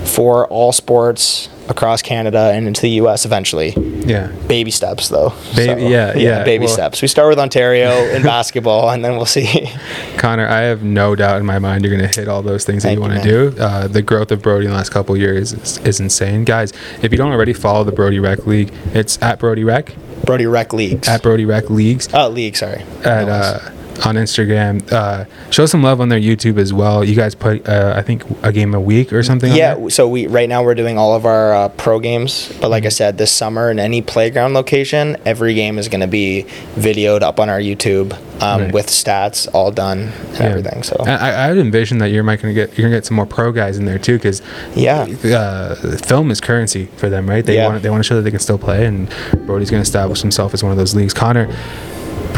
[0.04, 3.74] for all sports across Canada and into the US eventually.
[4.06, 4.28] Yeah.
[4.48, 5.34] Baby steps though.
[5.56, 7.02] Baby- yeah, yeah, baby well- steps.
[7.02, 9.72] We start with Ontario in basketball and then we'll see.
[10.18, 12.84] Connor, I have no doubt in my mind you're going to hit all those things
[12.84, 13.60] that Thank you you, want to do.
[13.60, 16.44] Uh, the growth of Brody in the last couple of years is, is insane.
[16.44, 19.92] Guys, if you don't already follow the Brody Rec League, it's at Brody Rec,
[20.26, 21.08] Brody Rec Leagues.
[21.08, 22.82] at Brody Rec Leagues Oh, league, sorry.
[23.04, 23.72] at No, uh,
[24.04, 24.92] on Instagram.
[24.92, 27.04] Uh, show some love on their YouTube as well.
[27.04, 29.54] You guys put, uh, I think, a game a week or something.
[29.54, 32.86] yeah, so we right now we're doing all of our uh, pro games, but like
[32.86, 37.22] I said, this summer in any playground location, every game is going to be videoed
[37.22, 38.74] up on our YouTube um, Right.
[38.74, 40.44] with stats all done and Yeah.
[40.44, 40.84] everything.
[40.84, 43.26] So I, I would envision that you're might gonna get you're gonna get some more
[43.26, 44.42] pro guys in there too, because
[44.76, 45.04] Yeah.
[45.26, 47.46] uh, film is currency for them, right?
[47.46, 47.68] They Yeah.
[47.70, 49.08] want they want to show that they can still play, and
[49.46, 51.14] Brody's gonna establish himself as one of those leagues.
[51.14, 51.48] Connor,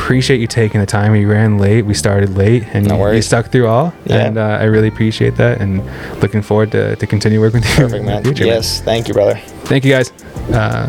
[0.08, 1.12] appreciate you taking the time.
[1.12, 3.94] We ran late, we started late, and No you, you stuck through all.
[4.06, 4.26] Yeah.
[4.26, 5.86] And uh, I really appreciate that, and
[6.22, 8.24] looking forward to, to continue working with you perfect, man.
[8.24, 8.46] future.
[8.46, 8.54] man.
[8.54, 9.36] yes, thank you, brother.
[9.66, 10.14] Thank you guys.
[10.54, 10.88] Uh,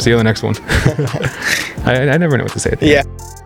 [0.00, 0.56] see you on the next one.
[1.86, 2.70] I, I never know what to say.
[2.72, 3.08] at the end.
[3.08, 3.45] Yeah.